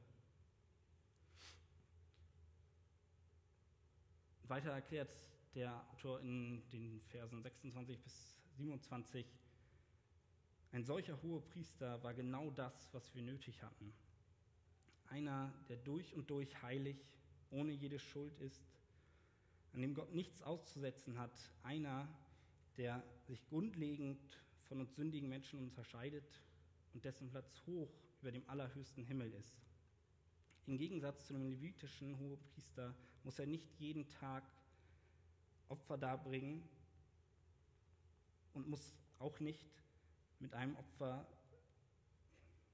Weiter 4.44 4.72
erklärt 4.72 5.14
der 5.56 5.86
Autor 5.92 6.22
in 6.22 6.62
den 6.70 7.02
Versen 7.02 7.42
26 7.42 8.00
bis 8.00 8.40
27, 8.58 9.26
ein 10.72 10.84
solcher 10.84 11.22
hoher 11.24 11.42
Priester 11.42 12.02
war 12.04 12.14
genau 12.14 12.52
das, 12.52 12.90
was 12.94 13.16
wir 13.16 13.24
nötig 13.24 13.64
hatten. 13.64 13.94
Einer, 15.08 15.54
der 15.70 15.78
durch 15.78 16.14
und 16.16 16.30
durch 16.30 16.62
heilig, 16.62 16.98
ohne 17.50 17.72
jede 17.72 18.00
Schuld 18.00 18.38
ist, 18.40 18.62
an 19.74 19.82
dem 19.82 19.94
Gott 19.94 20.14
nichts 20.14 20.42
auszusetzen 20.44 21.18
hat. 21.18 21.32
Einer, 21.64 22.08
der 22.78 23.04
sich 23.26 23.46
grundlegend 23.48 24.20
von 24.66 24.80
uns 24.80 24.96
sündigen 24.96 25.30
Menschen 25.30 25.60
unterscheidet 25.60 26.42
und 26.94 27.04
dessen 27.04 27.30
Platz 27.30 27.62
hoch 27.66 27.90
über 28.22 28.32
dem 28.32 28.48
allerhöchsten 28.50 29.04
Himmel 29.04 29.34
ist. 29.34 29.56
Im 30.66 30.78
Gegensatz 30.78 31.26
zu 31.28 31.34
dem 31.34 31.48
levitischen 31.48 32.18
Hohepriester 32.20 32.96
muss 33.24 33.40
er 33.40 33.46
nicht 33.46 33.68
jeden 33.80 34.08
Tag 34.10 34.44
Opfer 35.70 35.98
darbringen 35.98 36.64
und 38.54 38.68
muss 38.68 38.94
auch 39.20 39.40
nicht 39.40 39.70
mit 40.40 40.54
einem 40.54 40.76
Opfer, 40.76 41.28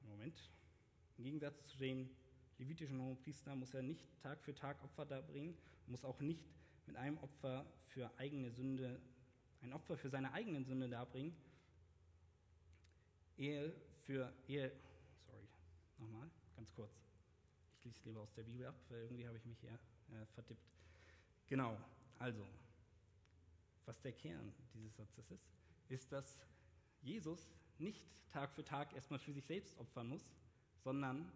Moment, 0.02 0.52
im 1.18 1.24
Gegensatz 1.24 1.66
zu 1.68 1.78
dem 1.78 2.10
levitischen 2.58 3.00
Hohepriester 3.02 3.56
muss 3.56 3.74
er 3.74 3.84
nicht 3.84 4.06
Tag 4.22 4.42
für 4.42 4.54
Tag 4.54 4.84
Opfer 4.84 5.06
darbringen, 5.06 5.56
muss 5.88 6.04
auch 6.04 6.20
nicht 6.20 6.46
mit 6.86 6.96
einem 6.96 7.18
Opfer 7.20 7.66
für 7.88 8.12
eigene 8.18 8.52
Sünde, 8.52 9.00
ein 9.64 9.74
Opfer 9.74 9.98
für 9.98 10.10
seine 10.10 10.32
eigenen 10.34 10.66
Sünde 10.66 10.90
darbringen, 10.90 11.36
Ehe 13.38 13.74
für 14.06 14.32
Ehe. 14.48 14.72
Sorry, 15.26 15.48
nochmal, 15.98 16.30
ganz 16.56 16.72
kurz. 16.74 16.92
Ich 17.80 17.86
lese 17.86 18.00
lieber 18.06 18.22
aus 18.22 18.34
der 18.34 18.44
Bibel 18.44 18.68
ab, 18.68 18.76
weil 18.90 19.04
irgendwie 19.04 19.28
habe 19.28 19.38
ich 19.38 19.46
mich 19.46 19.60
hier 19.60 19.72
äh, 19.72 20.26
vertippt. 20.34 20.62
Genau, 21.48 21.78
also, 22.20 22.46
was 23.86 24.00
der 24.02 24.12
Kern 24.12 24.54
dieses 24.74 24.96
Satzes 24.96 25.32
ist, 25.32 25.50
ist, 25.90 26.12
dass 26.12 26.40
Jesus 27.02 27.50
nicht 27.80 28.02
Tag 28.32 28.52
für 28.54 28.64
Tag 28.64 28.94
erstmal 28.94 29.20
für 29.20 29.34
sich 29.34 29.46
selbst 29.46 29.78
opfern 29.78 30.08
muss, 30.08 30.24
sondern 30.84 31.32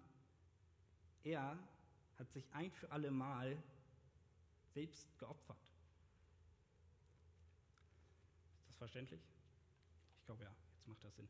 er 1.23 1.57
hat 2.17 2.31
sich 2.31 2.45
ein 2.53 2.71
für 2.71 2.91
alle 2.91 3.11
Mal 3.11 3.57
selbst 4.73 5.07
geopfert. 5.19 5.57
Ist 8.59 8.66
das 8.77 8.91
verständlich? 8.91 9.21
Ich 10.19 10.25
glaube 10.25 10.43
ja, 10.43 10.55
jetzt 10.75 10.87
macht 10.87 11.03
das 11.03 11.15
Sinn. 11.15 11.27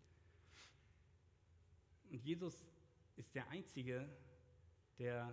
Und 2.09 2.21
Jesus 2.23 2.65
ist 3.15 3.33
der 3.35 3.47
Einzige, 3.49 4.07
der 4.99 5.31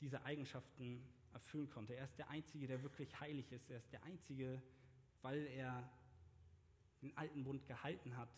diese 0.00 0.22
Eigenschaften 0.24 1.04
erfüllen 1.32 1.68
konnte. 1.68 1.94
Er 1.94 2.04
ist 2.04 2.18
der 2.18 2.28
Einzige, 2.30 2.66
der 2.66 2.82
wirklich 2.82 3.18
heilig 3.20 3.50
ist. 3.52 3.70
Er 3.70 3.78
ist 3.78 3.92
der 3.92 4.02
Einzige, 4.04 4.62
weil 5.22 5.46
er 5.46 5.88
den 7.00 7.16
alten 7.16 7.42
Bund 7.44 7.66
gehalten 7.66 8.16
hat, 8.16 8.28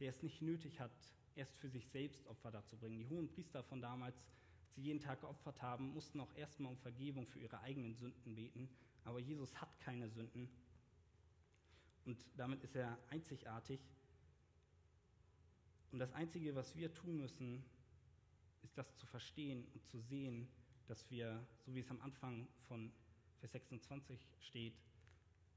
der 0.00 0.10
es 0.10 0.22
nicht 0.22 0.42
nötig 0.42 0.80
hat, 0.80 0.92
erst 1.34 1.56
für 1.58 1.68
sich 1.68 1.86
selbst 1.88 2.26
Opfer 2.26 2.50
darzubringen. 2.50 2.98
Die 2.98 3.06
hohen 3.06 3.28
Priester 3.28 3.62
von 3.62 3.80
damals, 3.80 4.16
als 4.64 4.74
sie 4.74 4.82
jeden 4.82 5.00
Tag 5.00 5.20
geopfert 5.20 5.62
haben, 5.62 5.92
mussten 5.92 6.20
auch 6.20 6.34
erstmal 6.34 6.72
um 6.72 6.78
Vergebung 6.78 7.26
für 7.26 7.38
ihre 7.38 7.60
eigenen 7.60 7.94
Sünden 7.94 8.34
beten. 8.34 8.68
Aber 9.04 9.20
Jesus 9.20 9.60
hat 9.60 9.78
keine 9.80 10.08
Sünden. 10.08 10.48
Und 12.08 12.24
damit 12.38 12.64
ist 12.64 12.74
er 12.74 12.98
einzigartig. 13.10 13.78
Und 15.92 15.98
das 15.98 16.10
Einzige, 16.14 16.54
was 16.54 16.74
wir 16.74 16.94
tun 16.94 17.18
müssen, 17.18 17.62
ist 18.62 18.78
das 18.78 18.96
zu 18.96 19.04
verstehen 19.04 19.66
und 19.74 19.84
zu 19.84 20.00
sehen, 20.00 20.48
dass 20.86 21.10
wir, 21.10 21.46
so 21.66 21.74
wie 21.74 21.80
es 21.80 21.90
am 21.90 22.00
Anfang 22.00 22.48
von 22.66 22.90
Vers 23.40 23.52
26 23.52 24.18
steht, 24.40 24.72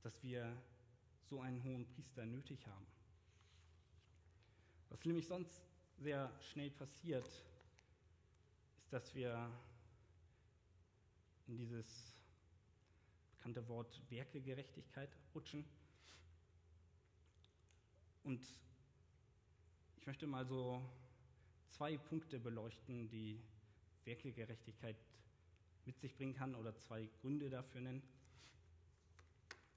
dass 0.02 0.22
wir 0.24 0.62
so 1.30 1.40
einen 1.40 1.64
hohen 1.64 1.88
Priester 1.88 2.26
nötig 2.26 2.68
haben. 2.68 2.86
Was 4.90 5.06
nämlich 5.06 5.28
sonst 5.28 5.64
sehr 6.00 6.38
schnell 6.52 6.72
passiert, 6.72 7.26
ist, 7.26 7.46
dass 8.90 9.16
wir 9.16 9.50
in 11.48 11.56
dieses 11.56 12.14
bekannte 13.38 13.66
Wort 13.70 14.02
Werkegerechtigkeit 14.10 15.16
rutschen. 15.34 15.64
Und 18.24 18.42
ich 19.98 20.06
möchte 20.06 20.28
mal 20.28 20.46
so 20.46 20.82
zwei 21.70 21.98
Punkte 21.98 22.40
beleuchten, 22.40 23.10
die 23.10 23.40
Werkegerechtigkeit 24.06 24.96
mit 25.86 26.00
sich 26.00 26.16
bringen 26.16 26.34
kann 26.34 26.56
oder 26.56 26.76
zwei 26.76 27.10
Gründe 27.22 27.50
dafür 27.50 27.82
nennen. 27.82 28.04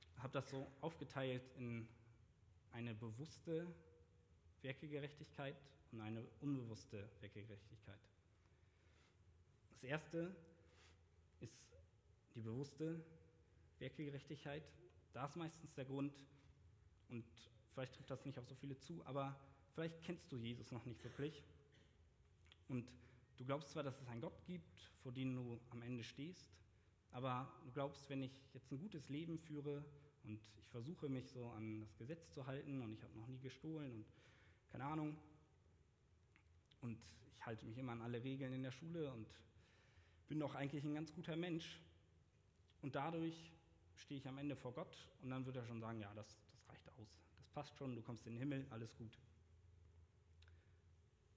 Ich 0.00 0.22
habe 0.22 0.33
das 0.33 0.48
so 0.50 0.66
aufgeteilt 0.80 1.42
in 1.57 1.88
eine 2.72 2.94
bewusste 2.94 3.66
Werkegerechtigkeit 4.62 5.57
und 5.92 6.00
eine 6.00 6.26
unbewusste 6.40 7.09
Werkegerechtigkeit. 7.20 8.00
Das 9.70 9.83
erste 9.83 10.35
ist 11.40 11.59
die 12.35 12.40
bewusste 12.40 13.04
Werkegerechtigkeit. 13.78 14.62
Da 15.12 15.26
ist 15.26 15.37
meistens 15.37 15.74
der 15.74 15.85
Grund, 15.85 16.12
und 17.09 17.24
vielleicht 17.75 17.95
trifft 17.95 18.11
das 18.11 18.25
nicht 18.25 18.39
auf 18.39 18.47
so 18.47 18.55
viele 18.55 18.79
zu, 18.79 19.05
aber 19.05 19.37
vielleicht 19.75 20.01
kennst 20.03 20.31
du 20.31 20.37
Jesus 20.37 20.71
noch 20.71 20.85
nicht 20.87 21.03
wirklich. 21.03 21.43
Und 22.69 22.89
du 23.37 23.45
glaubst 23.45 23.71
zwar, 23.71 23.83
dass 23.83 24.01
es 24.01 24.09
einen 24.09 24.21
Gott 24.21 24.45
gibt, 24.47 24.79
vor 25.03 25.13
dem 25.13 25.35
du 25.35 25.61
am 25.71 25.83
Ende 25.83 26.05
stehst, 26.05 26.47
aber 27.11 27.53
du 27.65 27.73
glaubst, 27.73 28.09
wenn 28.09 28.23
ich 28.23 28.33
jetzt 28.55 28.71
ein 28.73 28.79
gutes 28.79 29.09
Leben 29.09 29.39
führe 29.39 29.85
und 30.23 30.41
ich 30.57 30.69
versuche 30.69 31.09
mich 31.09 31.29
so 31.29 31.51
an 31.51 31.81
das 31.81 31.97
Gesetz 31.97 32.33
zu 32.33 32.47
halten 32.47 32.81
und 32.81 32.93
ich 32.93 33.03
habe 33.03 33.17
noch 33.19 33.27
nie 33.27 33.39
gestohlen 33.41 33.93
und 33.93 34.07
keine 34.71 34.85
Ahnung 34.85 35.17
und 36.81 36.99
ich 37.27 37.47
halte 37.47 37.67
mich 37.67 37.77
immer 37.77 37.93
an 37.93 38.03
alle 38.03 38.23
Regeln 38.23 38.53
in 38.53 38.63
der 38.63 38.73
Schule 38.73 39.13
und 39.13 39.27
bin 40.29 40.41
doch 40.41 40.55
eigentlich 40.55 40.85
ein 40.85 40.95
ganz 40.95 41.13
guter 41.13 41.37
Mensch 41.37 41.81
und 42.83 42.95
dadurch 42.95 43.53
stehe 43.97 44.19
ich 44.19 44.29
am 44.29 44.39
Ende 44.39 44.57
vor 44.57 44.73
Gott 44.73 44.97
und 45.23 45.31
dann 45.31 45.45
wird 45.45 45.57
er 45.57 45.67
schon 45.67 45.81
sagen, 45.81 46.01
ja, 46.01 46.13
das, 46.15 46.27
das 46.51 46.69
reicht 46.69 46.89
aus, 46.99 47.09
passt 47.55 47.77
schon, 47.77 47.95
du 47.95 48.03
kommst 48.03 48.27
in 48.27 48.35
den 48.35 48.40
Himmel, 48.40 48.67
alles 48.71 48.95
gut. 48.97 49.17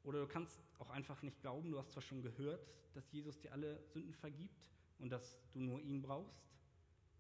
Oder 0.03 0.21
du 0.21 0.27
kannst 0.27 0.59
auch 0.79 0.89
einfach 0.89 1.21
nicht 1.21 1.39
glauben, 1.41 1.71
du 1.71 1.77
hast 1.77 1.91
zwar 1.91 2.01
schon 2.01 2.21
gehört, 2.21 2.67
dass 2.93 3.11
Jesus 3.11 3.39
dir 3.39 3.51
alle 3.51 3.81
Sünden 3.87 4.13
vergibt 4.13 4.71
und 4.99 5.09
dass 5.09 5.37
du 5.51 5.59
nur 5.59 5.79
ihn 5.81 6.01
brauchst, 6.01 6.49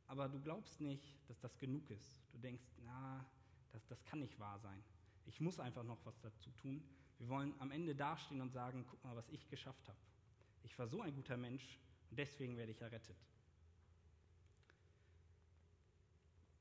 aber 0.07 0.27
du 0.27 0.39
glaubst 0.39 0.81
nicht, 0.81 1.03
dass 1.27 1.39
das 1.39 1.57
genug 1.57 1.89
ist. 1.89 2.17
Du 2.31 2.39
denkst, 2.39 2.63
na, 2.83 3.25
das, 3.71 3.85
das 3.87 4.03
kann 4.05 4.19
nicht 4.19 4.39
wahr 4.39 4.57
sein. 4.59 4.81
Ich 5.25 5.39
muss 5.41 5.59
einfach 5.59 5.83
noch 5.83 6.03
was 6.05 6.19
dazu 6.21 6.49
tun. 6.51 6.81
Wir 7.19 7.27
wollen 7.29 7.53
am 7.59 7.71
Ende 7.71 7.93
dastehen 7.93 8.41
und 8.41 8.51
sagen, 8.51 8.85
guck 8.89 9.03
mal, 9.03 9.15
was 9.15 9.29
ich 9.29 9.47
geschafft 9.49 9.87
habe. 9.87 9.97
Ich 10.63 10.77
war 10.79 10.87
so 10.87 11.01
ein 11.01 11.13
guter 11.13 11.37
Mensch 11.37 11.77
und 12.09 12.17
deswegen 12.17 12.57
werde 12.57 12.71
ich 12.71 12.81
errettet. 12.81 13.17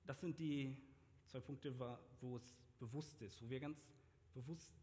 Das 0.07 0.20
sind 0.20 0.38
die 0.38 0.77
zwei 1.26 1.40
Punkte, 1.40 1.74
wo 2.20 2.36
es 2.36 2.56
bewusst 2.78 3.20
ist, 3.22 3.42
wo 3.42 3.50
wir 3.50 3.60
ganz 3.60 3.92
bewusst 4.32 4.74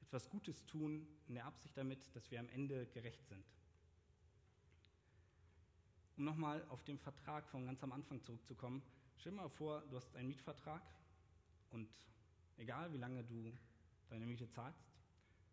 etwas 0.00 0.28
Gutes 0.28 0.64
tun 0.66 1.06
in 1.28 1.34
der 1.34 1.44
Absicht 1.44 1.76
damit, 1.76 2.14
dass 2.14 2.30
wir 2.30 2.40
am 2.40 2.48
Ende 2.48 2.86
gerecht 2.86 3.24
sind. 3.28 3.44
Um 6.16 6.24
nochmal 6.24 6.64
auf 6.68 6.82
den 6.82 6.98
Vertrag 6.98 7.48
von 7.48 7.66
ganz 7.66 7.82
am 7.82 7.92
Anfang 7.92 8.20
zurückzukommen, 8.22 8.82
stell 9.16 9.32
dir 9.32 9.36
mal 9.36 9.48
vor, 9.48 9.82
du 9.82 9.96
hast 9.96 10.14
einen 10.16 10.28
Mietvertrag 10.28 10.82
und 11.70 11.88
egal 12.56 12.92
wie 12.92 12.98
lange 12.98 13.22
du 13.24 13.52
deine 14.08 14.26
Miete 14.26 14.48
zahlst, 14.48 14.84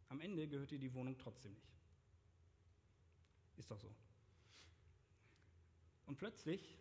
am 0.10 0.20
Ende 0.20 0.48
gehört 0.48 0.72
dir 0.72 0.80
die 0.80 0.94
Wohnung 0.94 1.18
trotzdem 1.18 1.54
nicht. 1.54 1.78
Ist 3.58 3.70
doch 3.70 3.80
so. 3.80 3.94
Und 6.06 6.18
plötzlich 6.18 6.78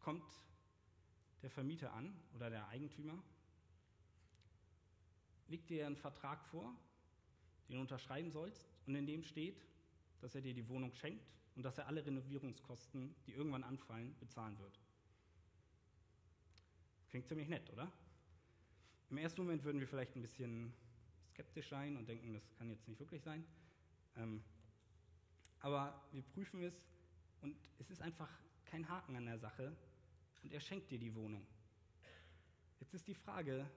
kommt 0.00 0.24
der 1.42 1.50
Vermieter 1.50 1.92
an 1.92 2.14
oder 2.34 2.50
der 2.50 2.68
Eigentümer, 2.68 3.22
legt 5.48 5.70
dir 5.70 5.86
einen 5.86 5.96
Vertrag 5.96 6.44
vor, 6.46 6.74
den 7.68 7.76
du 7.76 7.80
unterschreiben 7.80 8.30
sollst 8.30 8.66
und 8.86 8.94
in 8.94 9.06
dem 9.06 9.22
steht, 9.22 9.62
dass 10.20 10.34
er 10.34 10.40
dir 10.40 10.54
die 10.54 10.68
Wohnung 10.68 10.92
schenkt 10.94 11.24
und 11.54 11.62
dass 11.62 11.78
er 11.78 11.86
alle 11.86 12.04
Renovierungskosten, 12.04 13.14
die 13.26 13.32
irgendwann 13.32 13.64
anfallen, 13.64 14.14
bezahlen 14.20 14.58
wird. 14.58 14.78
Klingt 17.10 17.26
ziemlich 17.26 17.48
nett, 17.48 17.70
oder? 17.72 17.90
Im 19.10 19.16
ersten 19.16 19.40
Moment 19.40 19.64
würden 19.64 19.80
wir 19.80 19.88
vielleicht 19.88 20.14
ein 20.16 20.22
bisschen 20.22 20.72
skeptisch 21.30 21.68
sein 21.68 21.96
und 21.96 22.08
denken, 22.08 22.34
das 22.34 22.54
kann 22.56 22.68
jetzt 22.68 22.86
nicht 22.86 23.00
wirklich 23.00 23.22
sein. 23.22 23.44
Ähm, 24.16 24.42
aber 25.60 26.04
wir 26.12 26.22
prüfen 26.22 26.62
es 26.62 26.82
und 27.40 27.56
es 27.78 27.90
ist 27.90 28.02
einfach 28.02 28.30
kein 28.66 28.88
Haken 28.88 29.16
an 29.16 29.26
der 29.26 29.38
Sache 29.38 29.74
und 30.42 30.52
er 30.52 30.60
schenkt 30.60 30.90
dir 30.90 30.98
die 30.98 31.14
Wohnung. 31.14 31.46
Jetzt 32.80 32.94
ist 32.94 33.06
die 33.06 33.14
Frage, 33.14 33.68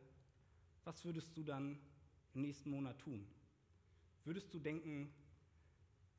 was 0.83 1.03
würdest 1.03 1.35
du 1.35 1.43
dann 1.43 1.79
im 2.33 2.41
nächsten 2.41 2.69
Monat 2.69 2.99
tun? 2.99 3.27
würdest 4.23 4.53
du 4.53 4.59
denken, 4.59 5.11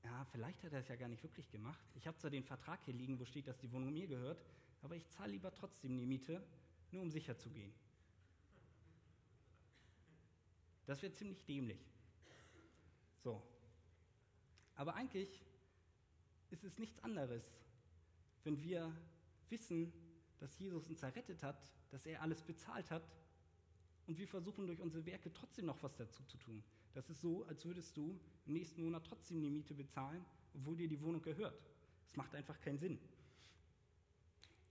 ja, 0.05 0.24
vielleicht 0.33 0.62
hat 0.64 0.72
er 0.72 0.81
es 0.81 0.88
ja 0.88 0.96
gar 0.96 1.09
nicht 1.09 1.22
wirklich 1.22 1.48
gemacht. 1.50 1.85
Ich 1.94 2.07
habe 2.07 2.18
zwar 2.18 2.31
den 2.31 2.42
Vertrag 2.42 2.85
hier 2.85 2.94
liegen, 2.94 3.18
wo 3.18 3.24
steht, 3.24 3.46
dass 3.46 3.59
die 3.59 3.70
Wohnung 3.70 3.92
mir 3.92 4.07
gehört, 4.07 4.44
aber 4.83 4.96
ich 4.96 5.09
zahle 5.09 5.33
lieber 5.33 5.52
trotzdem 5.55 5.96
die 5.96 6.07
Miete, 6.07 6.42
nur 6.90 7.02
um 7.02 7.11
sicher 7.11 7.38
zu 7.38 7.50
gehen. 7.50 7.72
Das 10.87 11.00
wäre 11.00 11.12
ziemlich 11.12 11.44
dämlich. 11.44 11.81
So. 13.22 13.40
Aber 14.74 14.94
eigentlich 14.94 15.40
ist 16.50 16.64
es 16.64 16.78
nichts 16.78 16.98
anderes, 17.05 17.48
wenn 18.42 18.61
wir 18.61 18.92
wissen, 19.48 19.92
dass 20.42 20.59
Jesus 20.59 20.88
uns 20.88 21.00
errettet 21.05 21.40
hat, 21.44 21.72
dass 21.90 22.05
er 22.05 22.20
alles 22.20 22.42
bezahlt 22.42 22.90
hat 22.90 23.09
und 24.09 24.18
wir 24.18 24.26
versuchen 24.26 24.66
durch 24.66 24.81
unsere 24.81 25.07
Werke 25.07 25.33
trotzdem 25.33 25.66
noch 25.66 25.81
was 25.85 25.94
dazu 25.94 26.24
zu 26.24 26.37
tun. 26.37 26.64
Das 26.94 27.09
ist 27.09 27.20
so, 27.20 27.44
als 27.46 27.64
würdest 27.64 27.96
du 27.96 28.18
im 28.46 28.55
nächsten 28.55 28.83
Monat 28.83 29.07
trotzdem 29.07 29.40
die 29.40 29.50
Miete 29.50 29.72
bezahlen, 29.72 30.24
obwohl 30.52 30.76
dir 30.76 30.88
die 30.88 31.00
Wohnung 31.00 31.22
gehört. 31.22 31.62
Das 32.07 32.16
macht 32.16 32.35
einfach 32.35 32.61
keinen 32.61 32.78
Sinn. 32.78 32.98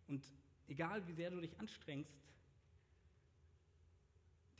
Und 0.09 0.29
egal 0.67 1.07
wie 1.07 1.13
sehr 1.13 1.31
du 1.31 1.39
dich 1.39 1.57
anstrengst, 1.57 2.19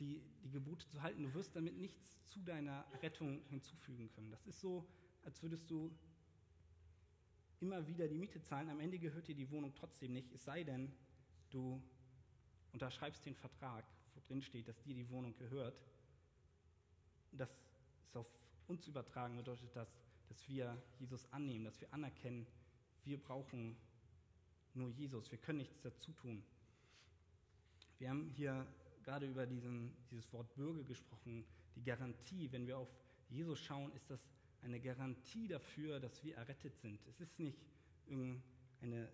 die, 0.00 0.22
die 0.42 0.50
Gebote 0.50 0.88
zu 0.88 1.02
halten, 1.02 1.24
du 1.24 1.34
wirst 1.34 1.54
damit 1.54 1.76
nichts 1.76 2.26
zu 2.28 2.40
deiner 2.40 2.86
Rettung 3.02 3.42
hinzufügen 3.50 4.08
können. 4.08 4.30
Das 4.30 4.46
ist 4.46 4.60
so, 4.60 4.88
als 5.24 5.42
würdest 5.42 5.70
du 5.70 5.94
immer 7.62 7.86
wieder 7.86 8.08
die 8.08 8.16
Miete 8.16 8.42
zahlen. 8.42 8.68
Am 8.68 8.80
Ende 8.80 8.98
gehört 8.98 9.28
dir 9.28 9.34
die 9.34 9.50
Wohnung 9.50 9.74
trotzdem 9.74 10.12
nicht, 10.12 10.32
es 10.32 10.44
sei 10.44 10.64
denn, 10.64 10.92
du 11.52 11.82
unterschreibst 12.72 13.24
den 13.26 13.34
Vertrag, 13.34 13.84
wo 14.14 14.20
drin 14.20 14.42
steht, 14.42 14.68
dass 14.68 14.80
dir 14.82 14.94
die 14.94 15.08
Wohnung 15.10 15.34
gehört 15.36 15.74
das 17.32 17.50
ist 18.04 18.16
auf 18.16 18.28
uns 18.68 18.86
übertragen, 18.86 19.36
bedeutet 19.36 19.74
das, 19.74 19.98
dass 20.28 20.48
wir 20.48 20.76
Jesus 20.98 21.30
annehmen, 21.32 21.64
dass 21.64 21.80
wir 21.80 21.92
anerkennen, 21.92 22.46
wir 23.04 23.20
brauchen 23.20 23.76
nur 24.74 24.88
Jesus, 24.90 25.30
wir 25.30 25.38
können 25.38 25.58
nichts 25.58 25.82
dazu 25.82 26.12
tun. 26.12 26.42
Wir 27.98 28.10
haben 28.10 28.30
hier 28.30 28.66
gerade 29.02 29.26
über 29.26 29.46
diesen, 29.46 29.92
dieses 30.10 30.32
Wort 30.32 30.54
Bürger 30.54 30.82
gesprochen, 30.84 31.44
die 31.74 31.82
Garantie, 31.82 32.50
wenn 32.52 32.66
wir 32.66 32.78
auf 32.78 32.88
Jesus 33.28 33.60
schauen, 33.60 33.92
ist 33.92 34.10
das 34.10 34.28
eine 34.62 34.80
Garantie 34.80 35.48
dafür, 35.48 35.98
dass 36.00 36.22
wir 36.22 36.36
errettet 36.36 36.76
sind. 36.78 37.00
Es 37.08 37.20
ist 37.20 37.38
nicht 37.38 37.58
eine, 38.80 39.08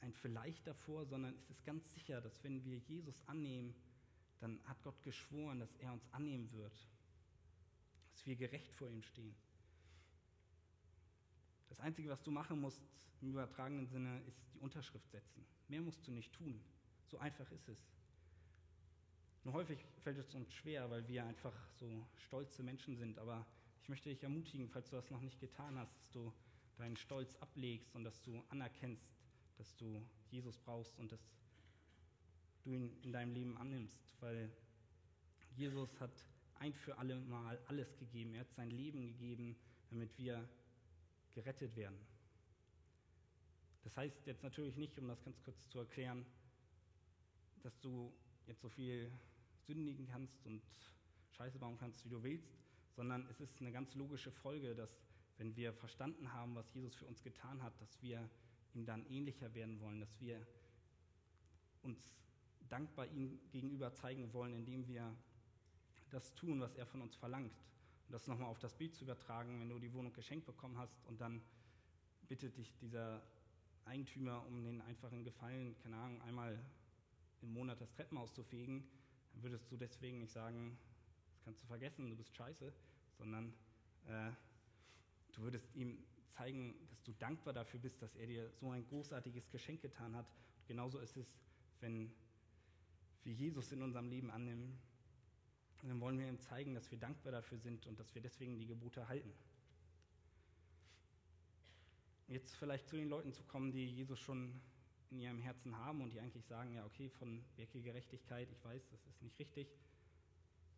ein 0.00 0.12
Vielleicht 0.12 0.66
davor, 0.66 1.06
sondern 1.06 1.34
es 1.36 1.50
ist 1.50 1.64
ganz 1.64 1.92
sicher, 1.94 2.20
dass 2.20 2.42
wenn 2.44 2.64
wir 2.64 2.78
Jesus 2.78 3.20
annehmen, 3.26 3.74
dann 4.40 4.60
hat 4.64 4.82
Gott 4.82 5.02
geschworen, 5.02 5.58
dass 5.58 5.74
er 5.76 5.92
uns 5.92 6.06
annehmen 6.12 6.50
wird, 6.52 6.88
dass 8.12 8.26
wir 8.26 8.36
gerecht 8.36 8.72
vor 8.74 8.88
ihm 8.88 9.02
stehen. 9.02 9.34
Das 11.68 11.80
Einzige, 11.80 12.08
was 12.08 12.22
du 12.22 12.30
machen 12.30 12.60
musst 12.60 12.82
im 13.20 13.30
übertragenen 13.30 13.86
Sinne, 13.86 14.22
ist 14.26 14.40
die 14.54 14.60
Unterschrift 14.60 15.10
setzen. 15.10 15.44
Mehr 15.68 15.80
musst 15.80 16.06
du 16.06 16.12
nicht 16.12 16.32
tun. 16.32 16.60
So 17.06 17.18
einfach 17.18 17.50
ist 17.50 17.68
es. 17.68 17.78
Nur 19.44 19.54
häufig 19.54 19.78
fällt 20.02 20.18
es 20.18 20.34
uns 20.34 20.52
schwer, 20.52 20.90
weil 20.90 21.06
wir 21.08 21.24
einfach 21.24 21.54
so 21.78 22.06
stolze 22.16 22.62
Menschen 22.62 22.96
sind. 22.96 23.18
Aber 23.18 23.46
ich 23.82 23.88
möchte 23.88 24.08
dich 24.08 24.22
ermutigen, 24.22 24.68
falls 24.68 24.90
du 24.90 24.96
das 24.96 25.10
noch 25.10 25.20
nicht 25.20 25.40
getan 25.40 25.78
hast, 25.78 25.96
dass 25.96 26.10
du 26.10 26.32
deinen 26.76 26.96
Stolz 26.96 27.34
ablegst 27.36 27.94
und 27.94 28.04
dass 28.04 28.20
du 28.22 28.44
anerkennst, 28.48 29.17
dass 29.58 29.76
du 29.76 30.02
Jesus 30.30 30.56
brauchst 30.58 30.98
und 30.98 31.12
dass 31.12 31.20
du 32.62 32.72
ihn 32.72 32.96
in 33.02 33.12
deinem 33.12 33.32
Leben 33.32 33.56
annimmst, 33.56 34.14
weil 34.20 34.50
Jesus 35.56 36.00
hat 36.00 36.12
ein 36.54 36.72
für 36.72 36.96
alle 36.98 37.20
Mal 37.20 37.58
alles 37.66 37.96
gegeben. 37.98 38.34
Er 38.34 38.40
hat 38.40 38.52
sein 38.52 38.70
Leben 38.70 39.02
gegeben, 39.02 39.56
damit 39.90 40.16
wir 40.18 40.48
gerettet 41.34 41.76
werden. 41.76 41.98
Das 43.84 43.96
heißt 43.96 44.26
jetzt 44.26 44.42
natürlich 44.42 44.76
nicht, 44.76 44.98
um 44.98 45.08
das 45.08 45.22
ganz 45.22 45.40
kurz 45.42 45.68
zu 45.68 45.78
erklären, 45.78 46.26
dass 47.62 47.78
du 47.80 48.12
jetzt 48.46 48.60
so 48.60 48.68
viel 48.68 49.10
sündigen 49.66 50.06
kannst 50.06 50.44
und 50.46 50.62
Scheiße 51.30 51.58
bauen 51.58 51.76
kannst, 51.78 52.04
wie 52.04 52.08
du 52.08 52.22
willst, 52.22 52.58
sondern 52.96 53.26
es 53.28 53.40
ist 53.40 53.60
eine 53.60 53.72
ganz 53.72 53.94
logische 53.94 54.30
Folge, 54.30 54.74
dass 54.74 55.00
wenn 55.36 55.54
wir 55.54 55.72
verstanden 55.72 56.32
haben, 56.32 56.54
was 56.54 56.72
Jesus 56.74 56.94
für 56.94 57.06
uns 57.06 57.22
getan 57.22 57.62
hat, 57.62 57.80
dass 57.80 58.02
wir 58.02 58.28
ihm 58.78 58.86
dann 58.86 59.04
ähnlicher 59.10 59.52
werden 59.54 59.80
wollen, 59.80 60.00
dass 60.00 60.20
wir 60.20 60.40
uns 61.82 61.98
dankbar 62.68 63.06
ihm 63.06 63.40
gegenüber 63.50 63.92
zeigen 63.92 64.32
wollen, 64.32 64.54
indem 64.54 64.86
wir 64.86 65.14
das 66.10 66.34
tun, 66.34 66.60
was 66.60 66.76
er 66.76 66.86
von 66.86 67.02
uns 67.02 67.16
verlangt. 67.16 67.52
Und 68.06 68.12
das 68.12 68.26
nochmal 68.26 68.48
auf 68.48 68.58
das 68.58 68.74
Bild 68.74 68.94
zu 68.94 69.04
übertragen, 69.04 69.60
wenn 69.60 69.68
du 69.68 69.78
die 69.78 69.92
Wohnung 69.92 70.12
geschenkt 70.12 70.46
bekommen 70.46 70.78
hast 70.78 71.04
und 71.06 71.20
dann 71.20 71.42
bittet 72.28 72.56
dich 72.56 72.72
dieser 72.80 73.22
Eigentümer 73.84 74.46
um 74.46 74.62
den 74.64 74.80
einfachen 74.82 75.24
Gefallen, 75.24 75.74
keine 75.82 75.96
Ahnung, 75.96 76.22
einmal 76.22 76.58
im 77.42 77.52
Monat 77.52 77.80
das 77.80 77.90
Treppenhaus 77.92 78.32
zu 78.32 78.44
fegen, 78.44 78.86
dann 79.32 79.42
würdest 79.42 79.70
du 79.70 79.76
deswegen 79.76 80.18
nicht 80.20 80.32
sagen, 80.32 80.78
das 81.32 81.44
kannst 81.44 81.62
du 81.62 81.66
vergessen, 81.66 82.10
du 82.10 82.16
bist 82.16 82.34
scheiße, 82.36 82.72
sondern 83.16 83.52
äh, 84.06 84.30
du 85.32 85.42
würdest 85.42 85.74
ihm 85.74 85.98
zeigen, 86.30 86.74
dass 86.88 87.02
du 87.02 87.12
dankbar 87.12 87.52
dafür 87.52 87.80
bist, 87.80 88.00
dass 88.02 88.14
er 88.16 88.26
dir 88.26 88.50
so 88.50 88.70
ein 88.70 88.86
großartiges 88.86 89.50
Geschenk 89.50 89.82
getan 89.82 90.14
hat. 90.14 90.26
Und 90.60 90.66
genauso 90.66 90.98
ist 90.98 91.16
es, 91.16 91.26
wenn 91.80 92.12
wir 93.24 93.32
Jesus 93.32 93.72
in 93.72 93.82
unserem 93.82 94.08
Leben 94.08 94.30
annehmen, 94.30 94.78
dann 95.82 96.00
wollen 96.00 96.18
wir 96.18 96.28
ihm 96.28 96.40
zeigen, 96.40 96.74
dass 96.74 96.90
wir 96.90 96.98
dankbar 96.98 97.32
dafür 97.32 97.58
sind 97.58 97.86
und 97.86 97.98
dass 98.00 98.14
wir 98.14 98.22
deswegen 98.22 98.58
die 98.58 98.66
Gebote 98.66 99.08
halten. 99.08 99.32
Jetzt 102.26 102.56
vielleicht 102.56 102.88
zu 102.88 102.96
den 102.96 103.08
Leuten 103.08 103.32
zu 103.32 103.42
kommen, 103.44 103.72
die 103.72 103.86
Jesus 103.86 104.18
schon 104.18 104.60
in 105.10 105.20
ihrem 105.20 105.40
Herzen 105.40 105.76
haben 105.78 106.02
und 106.02 106.12
die 106.12 106.20
eigentlich 106.20 106.44
sagen, 106.44 106.74
ja, 106.74 106.84
okay, 106.84 107.08
von 107.08 107.42
Gerechtigkeit, 107.56 108.50
ich 108.50 108.62
weiß, 108.64 108.88
das 108.90 109.06
ist 109.06 109.22
nicht 109.22 109.38
richtig, 109.38 109.68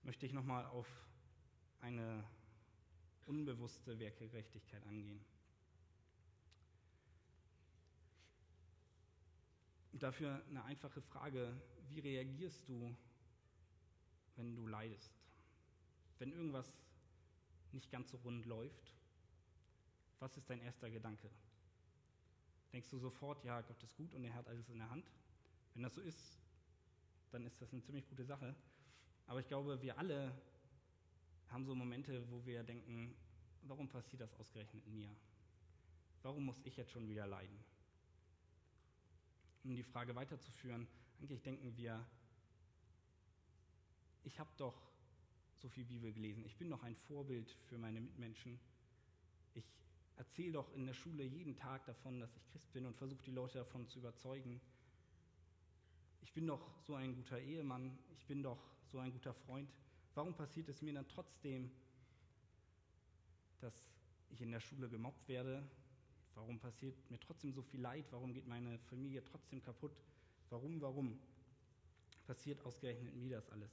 möchte 0.02 0.26
ich 0.26 0.32
nochmal 0.32 0.66
auf 0.66 0.86
eine 1.80 2.22
unbewusste 3.26 3.98
Werkegerechtigkeit 3.98 4.86
angehen. 4.86 5.24
Und 10.00 10.04
dafür 10.04 10.42
eine 10.48 10.64
einfache 10.64 11.02
Frage, 11.02 11.54
wie 11.90 12.00
reagierst 12.00 12.66
du, 12.66 12.96
wenn 14.34 14.56
du 14.56 14.66
leidest? 14.66 15.12
Wenn 16.18 16.32
irgendwas 16.32 16.66
nicht 17.72 17.90
ganz 17.90 18.10
so 18.10 18.16
rund 18.16 18.46
läuft, 18.46 18.94
was 20.18 20.34
ist 20.38 20.48
dein 20.48 20.62
erster 20.62 20.88
Gedanke? 20.88 21.28
Denkst 22.72 22.88
du 22.88 22.98
sofort, 22.98 23.44
ja, 23.44 23.60
Gott 23.60 23.82
ist 23.82 23.94
gut 23.94 24.14
und 24.14 24.24
er 24.24 24.32
hat 24.32 24.48
alles 24.48 24.70
in 24.70 24.78
der 24.78 24.88
Hand? 24.88 25.04
Wenn 25.74 25.82
das 25.82 25.94
so 25.94 26.00
ist, 26.00 26.38
dann 27.30 27.44
ist 27.44 27.60
das 27.60 27.70
eine 27.70 27.82
ziemlich 27.82 28.08
gute 28.08 28.24
Sache. 28.24 28.54
Aber 29.26 29.40
ich 29.40 29.48
glaube, 29.48 29.82
wir 29.82 29.98
alle 29.98 30.32
haben 31.48 31.66
so 31.66 31.74
Momente, 31.74 32.24
wo 32.30 32.42
wir 32.46 32.62
denken, 32.62 33.14
warum 33.64 33.86
passiert 33.86 34.22
das 34.22 34.32
ausgerechnet 34.32 34.86
mir? 34.86 35.14
Warum 36.22 36.46
muss 36.46 36.62
ich 36.64 36.78
jetzt 36.78 36.90
schon 36.90 37.06
wieder 37.06 37.26
leiden? 37.26 37.62
Um 39.62 39.76
die 39.76 39.82
Frage 39.82 40.14
weiterzuführen, 40.14 40.88
eigentlich 41.20 41.42
denken 41.42 41.76
wir, 41.76 42.04
ich 44.24 44.38
habe 44.38 44.50
doch 44.56 44.74
so 45.58 45.68
viel 45.68 45.84
Bibel 45.84 46.12
gelesen, 46.12 46.44
ich 46.46 46.56
bin 46.56 46.70
doch 46.70 46.82
ein 46.82 46.96
Vorbild 46.96 47.50
für 47.68 47.76
meine 47.76 48.00
Mitmenschen, 48.00 48.58
ich 49.54 49.64
erzähle 50.16 50.52
doch 50.52 50.72
in 50.74 50.86
der 50.86 50.94
Schule 50.94 51.24
jeden 51.24 51.56
Tag 51.56 51.84
davon, 51.84 52.20
dass 52.20 52.34
ich 52.36 52.46
Christ 52.46 52.72
bin 52.72 52.86
und 52.86 52.96
versuche 52.96 53.22
die 53.24 53.32
Leute 53.32 53.58
davon 53.58 53.86
zu 53.86 53.98
überzeugen. 53.98 54.60
Ich 56.22 56.32
bin 56.32 56.46
doch 56.46 56.70
so 56.86 56.94
ein 56.94 57.14
guter 57.14 57.38
Ehemann, 57.38 57.98
ich 58.14 58.24
bin 58.26 58.42
doch 58.42 58.62
so 58.90 58.98
ein 58.98 59.12
guter 59.12 59.34
Freund. 59.34 59.70
Warum 60.14 60.34
passiert 60.34 60.68
es 60.68 60.80
mir 60.80 60.94
dann 60.94 61.08
trotzdem, 61.08 61.70
dass 63.60 63.90
ich 64.30 64.40
in 64.40 64.50
der 64.50 64.60
Schule 64.60 64.88
gemobbt 64.88 65.28
werde? 65.28 65.68
Warum 66.34 66.58
passiert 66.58 66.96
mir 67.10 67.18
trotzdem 67.20 67.52
so 67.52 67.62
viel 67.62 67.80
Leid? 67.80 68.06
Warum 68.10 68.32
geht 68.32 68.46
meine 68.46 68.78
Familie 68.78 69.24
trotzdem 69.24 69.62
kaputt? 69.62 69.96
Warum, 70.48 70.80
warum 70.80 71.18
passiert 72.26 72.64
ausgerechnet 72.64 73.14
mir 73.14 73.30
das 73.30 73.48
alles? 73.50 73.70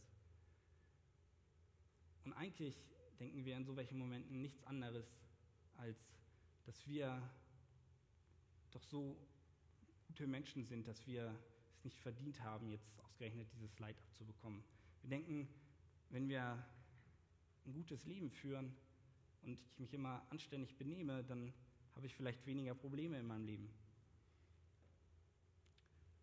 Und 2.26 2.34
eigentlich 2.34 2.76
denken 3.20 3.46
wir 3.46 3.56
in 3.56 3.66
so 3.66 3.76
welchen 3.76 3.98
Momenten 3.98 4.42
nichts 4.42 4.64
anderes, 4.64 5.06
als 5.78 5.98
dass 6.66 6.88
wir 6.88 7.22
doch 8.72 8.84
so 8.84 9.18
gute 10.08 10.28
Menschen 10.28 10.66
sind, 10.66 10.88
dass 10.88 11.08
wir 11.08 11.34
es 11.78 11.86
nicht 11.86 12.00
verdient 12.00 12.42
haben, 12.42 12.70
jetzt 12.70 13.00
ausgerechnet 13.00 13.48
dieses 13.54 13.80
Leid 13.80 13.98
abzubekommen. 14.02 14.64
Wir 15.02 15.10
denken, 15.10 15.48
wenn 16.10 16.28
wir 16.28 16.64
ein 17.66 17.74
gutes 17.74 18.06
Leben 18.06 18.30
führen 18.30 18.76
und 19.44 19.60
ich 19.74 19.80
mich 19.80 19.94
immer 19.94 20.26
anständig 20.30 20.76
benehme, 20.78 21.24
dann 21.24 21.54
habe 21.98 22.06
ich 22.06 22.16
vielleicht 22.16 22.46
weniger 22.46 22.76
Probleme 22.76 23.20
in 23.20 23.26
meinem 23.26 23.46
Leben. 23.46 23.70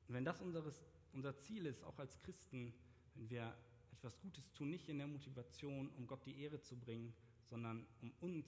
Und 0.06 0.14
wenn 0.14 0.24
das 0.24 0.40
unseres, 0.40 0.84
unser 1.12 1.36
Ziel 1.36 1.66
ist, 1.66 1.82
auch 1.82 1.98
als 1.98 2.16
Christen, 2.20 2.72
wenn 3.16 3.28
wir 3.28 3.52
etwas 3.92 4.16
Gutes 4.20 4.52
tun, 4.52 4.70
nicht 4.70 4.88
in 4.88 4.98
der 4.98 5.08
Motivation, 5.08 5.90
um 5.96 6.06
Gott 6.06 6.24
die 6.26 6.38
Ehre 6.40 6.60
zu 6.60 6.76
bringen, 6.76 7.12
sondern 7.42 7.84
um 8.02 8.12
uns 8.20 8.46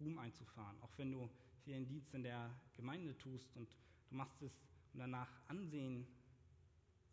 Ruhm 0.00 0.18
einzufahren. 0.18 0.76
Auch 0.82 0.90
wenn 0.98 1.12
du 1.12 1.30
hier 1.64 1.76
einen 1.76 1.86
Dienst 1.86 2.12
in 2.14 2.24
der 2.24 2.50
Gemeinde 2.74 3.16
tust 3.16 3.54
und 3.54 3.68
du 4.08 4.16
machst 4.16 4.42
es, 4.42 4.52
um 4.92 4.98
danach 4.98 5.30
Ansehen 5.46 6.04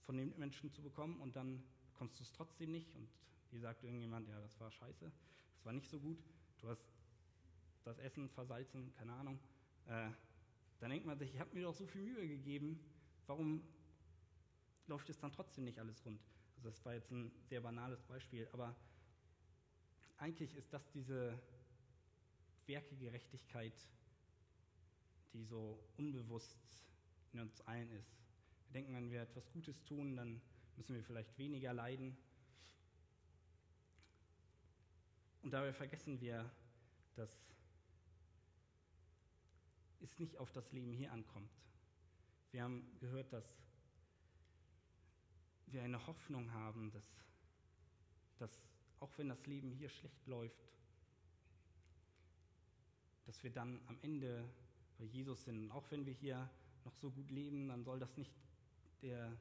von 0.05 0.17
den 0.17 0.33
Menschen 0.39 0.71
zu 0.71 0.81
bekommen 0.81 1.21
und 1.21 1.35
dann 1.35 1.63
bekommst 1.91 2.19
du 2.19 2.23
es 2.23 2.31
trotzdem 2.31 2.71
nicht 2.71 2.93
und 2.95 3.07
wie 3.51 3.59
sagt 3.59 3.83
irgendjemand, 3.83 4.27
ja, 4.27 4.39
das 4.41 4.59
war 4.59 4.71
scheiße, 4.71 5.11
das 5.55 5.65
war 5.65 5.73
nicht 5.73 5.89
so 5.89 5.99
gut, 5.99 6.17
du 6.59 6.69
hast 6.69 6.87
das 7.83 7.99
Essen 7.99 8.29
versalzen, 8.29 8.93
keine 8.93 9.13
Ahnung, 9.13 9.39
äh, 9.87 10.09
dann 10.79 10.89
denkt 10.89 11.05
man 11.05 11.17
sich, 11.17 11.33
ich 11.33 11.39
habe 11.39 11.53
mir 11.53 11.63
doch 11.63 11.75
so 11.75 11.85
viel 11.85 12.01
Mühe 12.01 12.27
gegeben, 12.27 12.79
warum 13.27 13.63
läuft 14.87 15.09
es 15.09 15.19
dann 15.19 15.31
trotzdem 15.31 15.63
nicht 15.63 15.79
alles 15.79 16.05
rund? 16.05 16.21
Also 16.55 16.69
das 16.69 16.83
war 16.85 16.93
jetzt 16.93 17.11
ein 17.11 17.31
sehr 17.43 17.61
banales 17.61 18.01
Beispiel, 18.03 18.47
aber 18.51 18.75
eigentlich 20.17 20.55
ist 20.55 20.73
das 20.73 20.89
diese 20.91 21.37
Werkegerechtigkeit, 22.65 23.73
die 25.33 25.43
so 25.43 25.79
unbewusst 25.97 26.57
in 27.33 27.39
uns 27.39 27.61
allen 27.61 27.91
ist. 27.91 28.17
Wir 28.67 28.73
denken, 28.73 28.93
wenn 28.93 29.11
wir 29.11 29.21
etwas 29.21 29.49
Gutes 29.51 29.83
tun, 29.83 30.15
dann 30.15 30.41
müssen 30.77 30.95
wir 30.95 31.03
vielleicht 31.03 31.37
weniger 31.37 31.73
leiden. 31.73 32.17
Und 35.41 35.51
dabei 35.51 35.73
vergessen 35.73 36.21
wir, 36.21 36.49
dass 37.15 37.37
es 40.03 40.19
nicht 40.19 40.37
auf 40.37 40.51
das 40.51 40.71
Leben 40.71 40.91
hier 40.93 41.11
ankommt. 41.11 41.49
Wir 42.51 42.63
haben 42.63 42.85
gehört, 42.99 43.31
dass 43.33 43.57
wir 45.67 45.81
eine 45.81 46.05
Hoffnung 46.05 46.51
haben, 46.53 46.91
dass, 46.91 47.05
dass 48.37 48.61
auch 48.99 49.17
wenn 49.17 49.29
das 49.29 49.45
Leben 49.47 49.71
hier 49.71 49.89
schlecht 49.89 50.27
läuft, 50.27 50.69
dass 53.25 53.43
wir 53.43 53.51
dann 53.51 53.81
am 53.87 53.97
Ende 54.01 54.47
bei 54.97 55.05
Jesus 55.05 55.43
sind. 55.45 55.57
Und 55.57 55.71
auch 55.71 55.89
wenn 55.91 56.05
wir 56.05 56.13
hier 56.13 56.49
noch 56.85 56.95
so 56.95 57.09
gut 57.09 57.31
leben, 57.31 57.67
dann 57.69 57.83
soll 57.83 57.99
das 57.99 58.15
nicht 58.17 58.31
der, 59.01 59.35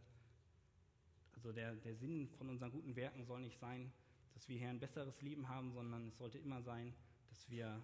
also 1.35 1.53
der, 1.53 1.75
der 1.77 1.95
Sinn 1.97 2.29
von 2.39 2.49
unseren 2.49 2.71
guten 2.71 2.97
Werken 2.97 3.25
soll 3.25 3.41
nicht 3.41 3.59
sein, 3.59 3.93
dass 4.35 4.49
wir 4.49 4.59
hier 4.59 4.71
ein 4.71 4.81
besseres 4.81 5.21
Leben 5.21 5.49
haben, 5.49 5.73
sondern 5.73 6.09
es 6.09 6.17
sollte 6.17 6.39
immer 6.39 6.63
sein, 6.63 6.95
dass 7.29 7.51
wir 7.51 7.83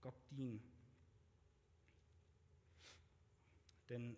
Gott 0.00 0.20
dienen. 0.30 0.62
Denn 3.88 4.16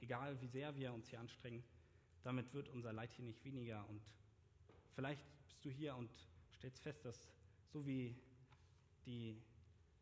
egal 0.00 0.40
wie 0.40 0.48
sehr 0.48 0.74
wir 0.76 0.92
uns 0.92 1.08
hier 1.08 1.20
anstrengen, 1.20 1.62
damit 2.22 2.52
wird 2.52 2.68
unser 2.68 2.92
Leid 2.92 3.12
hier 3.12 3.24
nicht 3.24 3.44
weniger. 3.44 3.88
Und 3.88 4.02
vielleicht 4.94 5.22
bist 5.46 5.64
du 5.64 5.70
hier 5.70 5.94
und 5.96 6.10
stellst 6.56 6.82
fest, 6.82 7.04
dass 7.04 7.28
so 7.72 7.86
wie 7.86 8.16
die 9.04 9.40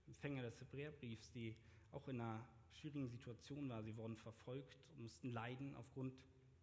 Empfänger 0.06 0.42
des 0.42 0.60
Hebräerbriefs, 0.60 1.30
die 1.32 1.56
auch 1.92 2.08
in 2.08 2.20
einer 2.20 2.46
schwierigen 2.72 3.08
Situation 3.08 3.68
waren, 3.68 3.84
sie 3.84 3.96
wurden 3.96 4.16
verfolgt 4.16 4.76
und 4.90 5.02
mussten 5.02 5.30
leiden 5.30 5.74
aufgrund 5.76 6.14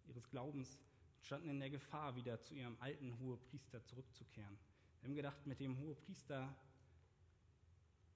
ihres 0.07 0.29
Glaubens, 0.29 0.79
standen 1.21 1.49
in 1.49 1.59
der 1.59 1.69
Gefahr, 1.69 2.15
wieder 2.15 2.39
zu 2.41 2.55
ihrem 2.55 2.75
alten 2.79 3.17
Hohepriester 3.19 3.83
zurückzukehren. 3.83 4.57
Wir 4.99 5.09
haben 5.09 5.15
gedacht, 5.15 5.45
mit 5.45 5.59
dem 5.59 5.77
Hohepriester, 5.77 6.53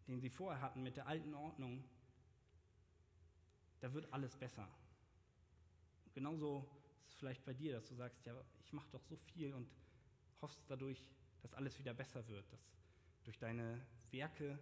den 0.07 0.19
sie 0.19 0.29
vorher 0.29 0.61
hatten, 0.61 0.83
mit 0.83 0.97
der 0.97 1.07
alten 1.07 1.33
Ordnung, 1.33 1.83
da 3.85 3.93
wird 3.93 4.11
alles 4.11 4.35
besser. 4.35 4.67
Und 6.05 6.13
genauso 6.15 6.67
ist 7.03 7.09
es 7.09 7.13
vielleicht 7.17 7.45
bei 7.45 7.53
dir, 7.53 7.73
dass 7.73 7.87
du 7.87 7.93
sagst, 7.93 8.25
ja, 8.25 8.33
ich 8.63 8.73
mache 8.73 8.89
doch 8.91 9.03
so 9.03 9.15
viel 9.15 9.53
und 9.53 9.69
hoffst 10.41 10.59
dadurch, 10.67 11.07
dass 11.43 11.53
alles 11.53 11.77
wieder 11.77 11.93
besser 11.93 12.27
wird, 12.27 12.51
dass 12.51 12.59
durch 13.25 13.37
deine 13.37 13.79
Werke, 14.09 14.57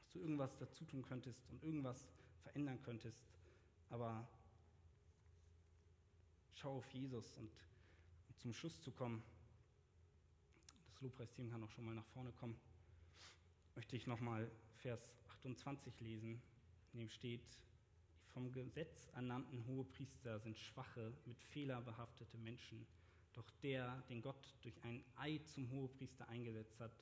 dass 0.00 0.10
du 0.10 0.18
irgendwas 0.18 0.58
dazu 0.58 0.84
tun 0.84 1.04
könntest 1.04 1.48
und 1.48 1.62
irgendwas 1.62 2.08
verändern 2.42 2.82
könntest. 2.82 3.24
Aber 3.88 4.26
schau 6.54 6.78
auf 6.78 6.92
Jesus 6.92 7.36
und 7.36 7.52
um 8.30 8.36
zum 8.36 8.52
Schluss 8.52 8.82
zu 8.82 8.90
kommen, 8.90 9.22
das 10.88 11.00
Lobpreisteam 11.02 11.52
kann 11.52 11.62
auch 11.62 11.70
schon 11.70 11.84
mal 11.84 11.94
nach 11.94 12.06
vorne 12.06 12.32
kommen, 12.32 12.58
möchte 13.76 13.94
ich 13.94 14.08
nochmal 14.08 14.50
Vers 14.78 15.14
28 15.28 16.00
lesen, 16.00 16.42
in 16.94 16.98
dem 16.98 17.10
steht, 17.10 17.60
vom 18.34 18.52
Gesetz 18.52 19.08
ernannten 19.14 19.64
Hohepriester 19.66 20.40
sind 20.40 20.58
schwache, 20.58 21.14
mit 21.24 21.40
Fehler 21.40 21.80
behaftete 21.80 22.36
Menschen. 22.36 22.84
Doch 23.32 23.48
der, 23.62 24.02
den 24.08 24.20
Gott 24.20 24.54
durch 24.62 24.74
ein 24.82 25.04
Eid 25.16 25.48
zum 25.48 25.70
Hohepriester 25.70 26.28
eingesetzt 26.28 26.80
hat, 26.80 26.92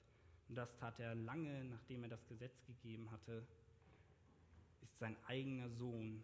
und 0.48 0.56
das 0.56 0.76
tat 0.76 1.00
er 1.00 1.14
lange, 1.14 1.64
nachdem 1.64 2.02
er 2.02 2.10
das 2.10 2.26
Gesetz 2.26 2.62
gegeben 2.66 3.10
hatte, 3.10 3.46
ist 4.82 4.98
sein 4.98 5.16
eigener 5.24 5.70
Sohn, 5.70 6.22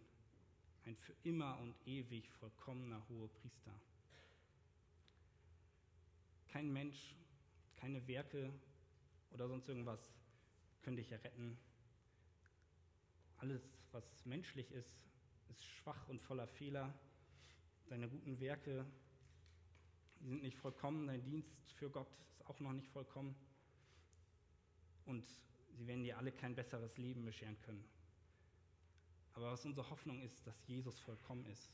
ein 0.85 0.95
für 0.95 1.15
immer 1.23 1.57
und 1.59 1.75
ewig 1.87 2.29
vollkommener 2.33 3.03
Hohepriester. 3.09 3.73
Kein 6.49 6.71
Mensch, 6.71 7.15
keine 7.75 8.07
Werke 8.07 8.53
oder 9.31 9.47
sonst 9.47 9.67
irgendwas 9.67 10.11
können 10.83 10.97
dich 10.97 11.11
erretten. 11.11 11.57
Alles, 13.39 13.61
was 13.91 14.25
menschlich 14.25 14.69
ist, 14.71 14.95
ist 15.49 15.65
schwach 15.65 16.07
und 16.09 16.21
voller 16.21 16.47
Fehler. 16.47 16.93
Deine 17.87 18.09
guten 18.09 18.39
Werke 18.39 18.85
sind 20.19 20.41
nicht 20.41 20.57
vollkommen, 20.57 21.07
dein 21.07 21.23
Dienst 21.23 21.71
für 21.73 21.89
Gott 21.89 22.11
ist 22.29 22.45
auch 22.47 22.59
noch 22.59 22.73
nicht 22.73 22.89
vollkommen. 22.89 23.35
Und 25.05 25.25
sie 25.71 25.87
werden 25.87 26.03
dir 26.03 26.17
alle 26.17 26.31
kein 26.31 26.53
besseres 26.53 26.97
Leben 26.97 27.23
bescheren 27.23 27.57
können. 27.61 27.83
Aber 29.33 29.51
was 29.51 29.65
unsere 29.65 29.89
Hoffnung 29.89 30.21
ist, 30.21 30.45
dass 30.45 30.67
Jesus 30.67 30.99
vollkommen 30.99 31.45
ist. 31.45 31.71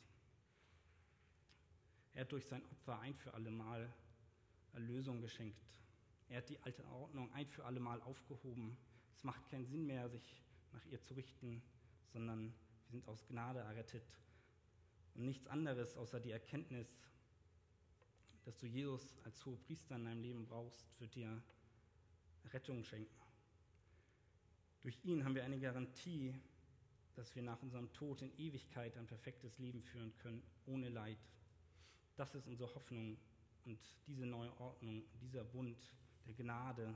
Er 2.14 2.22
hat 2.22 2.32
durch 2.32 2.46
sein 2.46 2.64
Opfer 2.66 3.00
ein 3.00 3.16
für 3.16 3.34
alle 3.34 3.50
Mal 3.50 3.92
Erlösung 4.74 5.20
geschenkt. 5.20 5.66
Er 6.30 6.38
hat 6.38 6.50
die 6.50 6.60
alte 6.60 6.86
Ordnung 6.86 7.32
ein 7.34 7.48
für 7.48 7.66
alle 7.66 7.80
Mal 7.80 8.02
aufgehoben. 8.04 8.78
Es 9.16 9.24
macht 9.24 9.48
keinen 9.50 9.66
Sinn 9.66 9.86
mehr, 9.86 10.08
sich 10.10 10.45
nach 10.76 10.86
ihr 10.86 11.02
zu 11.02 11.14
richten, 11.14 11.62
sondern 12.12 12.54
wir 12.84 12.92
sind 12.92 13.08
aus 13.08 13.26
Gnade 13.28 13.60
errettet. 13.60 14.06
Und 15.16 15.26
nichts 15.26 15.48
anderes 15.48 15.96
außer 15.96 16.20
die 16.20 16.32
Erkenntnis, 16.32 16.88
dass 18.44 18.58
du 18.58 18.68
Jesus 18.68 19.18
als 19.24 19.44
hohe 19.46 19.58
Priester 19.58 19.96
in 19.96 20.06
deinem 20.06 20.22
Leben 20.22 20.46
brauchst, 20.46 20.86
wird 21.00 21.16
dir 21.16 21.42
Rettung 22.52 22.84
schenken. 22.84 23.16
Durch 24.82 25.04
ihn 25.04 25.24
haben 25.24 25.34
wir 25.34 25.44
eine 25.44 25.60
Garantie, 25.60 26.36
dass 27.16 27.34
wir 27.36 27.42
nach 27.42 27.62
unserem 27.62 27.92
Tod 27.94 28.22
in 28.22 28.38
Ewigkeit 28.38 28.98
ein 28.98 29.08
perfektes 29.08 29.58
Leben 29.58 29.82
führen 29.82 30.14
können, 30.18 30.44
ohne 30.66 30.90
Leid. 30.90 31.18
Das 32.18 32.36
ist 32.36 32.46
unsere 32.48 32.74
Hoffnung 32.76 33.18
und 33.64 33.80
diese 34.06 34.26
neue 34.26 34.56
Ordnung, 34.60 35.04
dieser 35.22 35.44
Bund 35.44 35.78
der 36.28 36.34
Gnade 36.36 36.94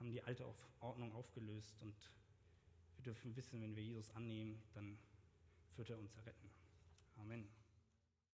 haben 0.00 0.10
die 0.10 0.22
alte 0.22 0.46
Ordnung 0.80 1.12
aufgelöst 1.12 1.76
und 1.80 1.94
wir 2.96 3.04
dürfen 3.04 3.36
wissen, 3.36 3.60
wenn 3.60 3.76
wir 3.76 3.82
Jesus 3.82 4.10
annehmen, 4.12 4.60
dann 4.72 4.98
wird 5.76 5.90
er 5.90 5.98
uns 5.98 6.14
erretten. 6.14 6.50
Amen. 7.16 7.59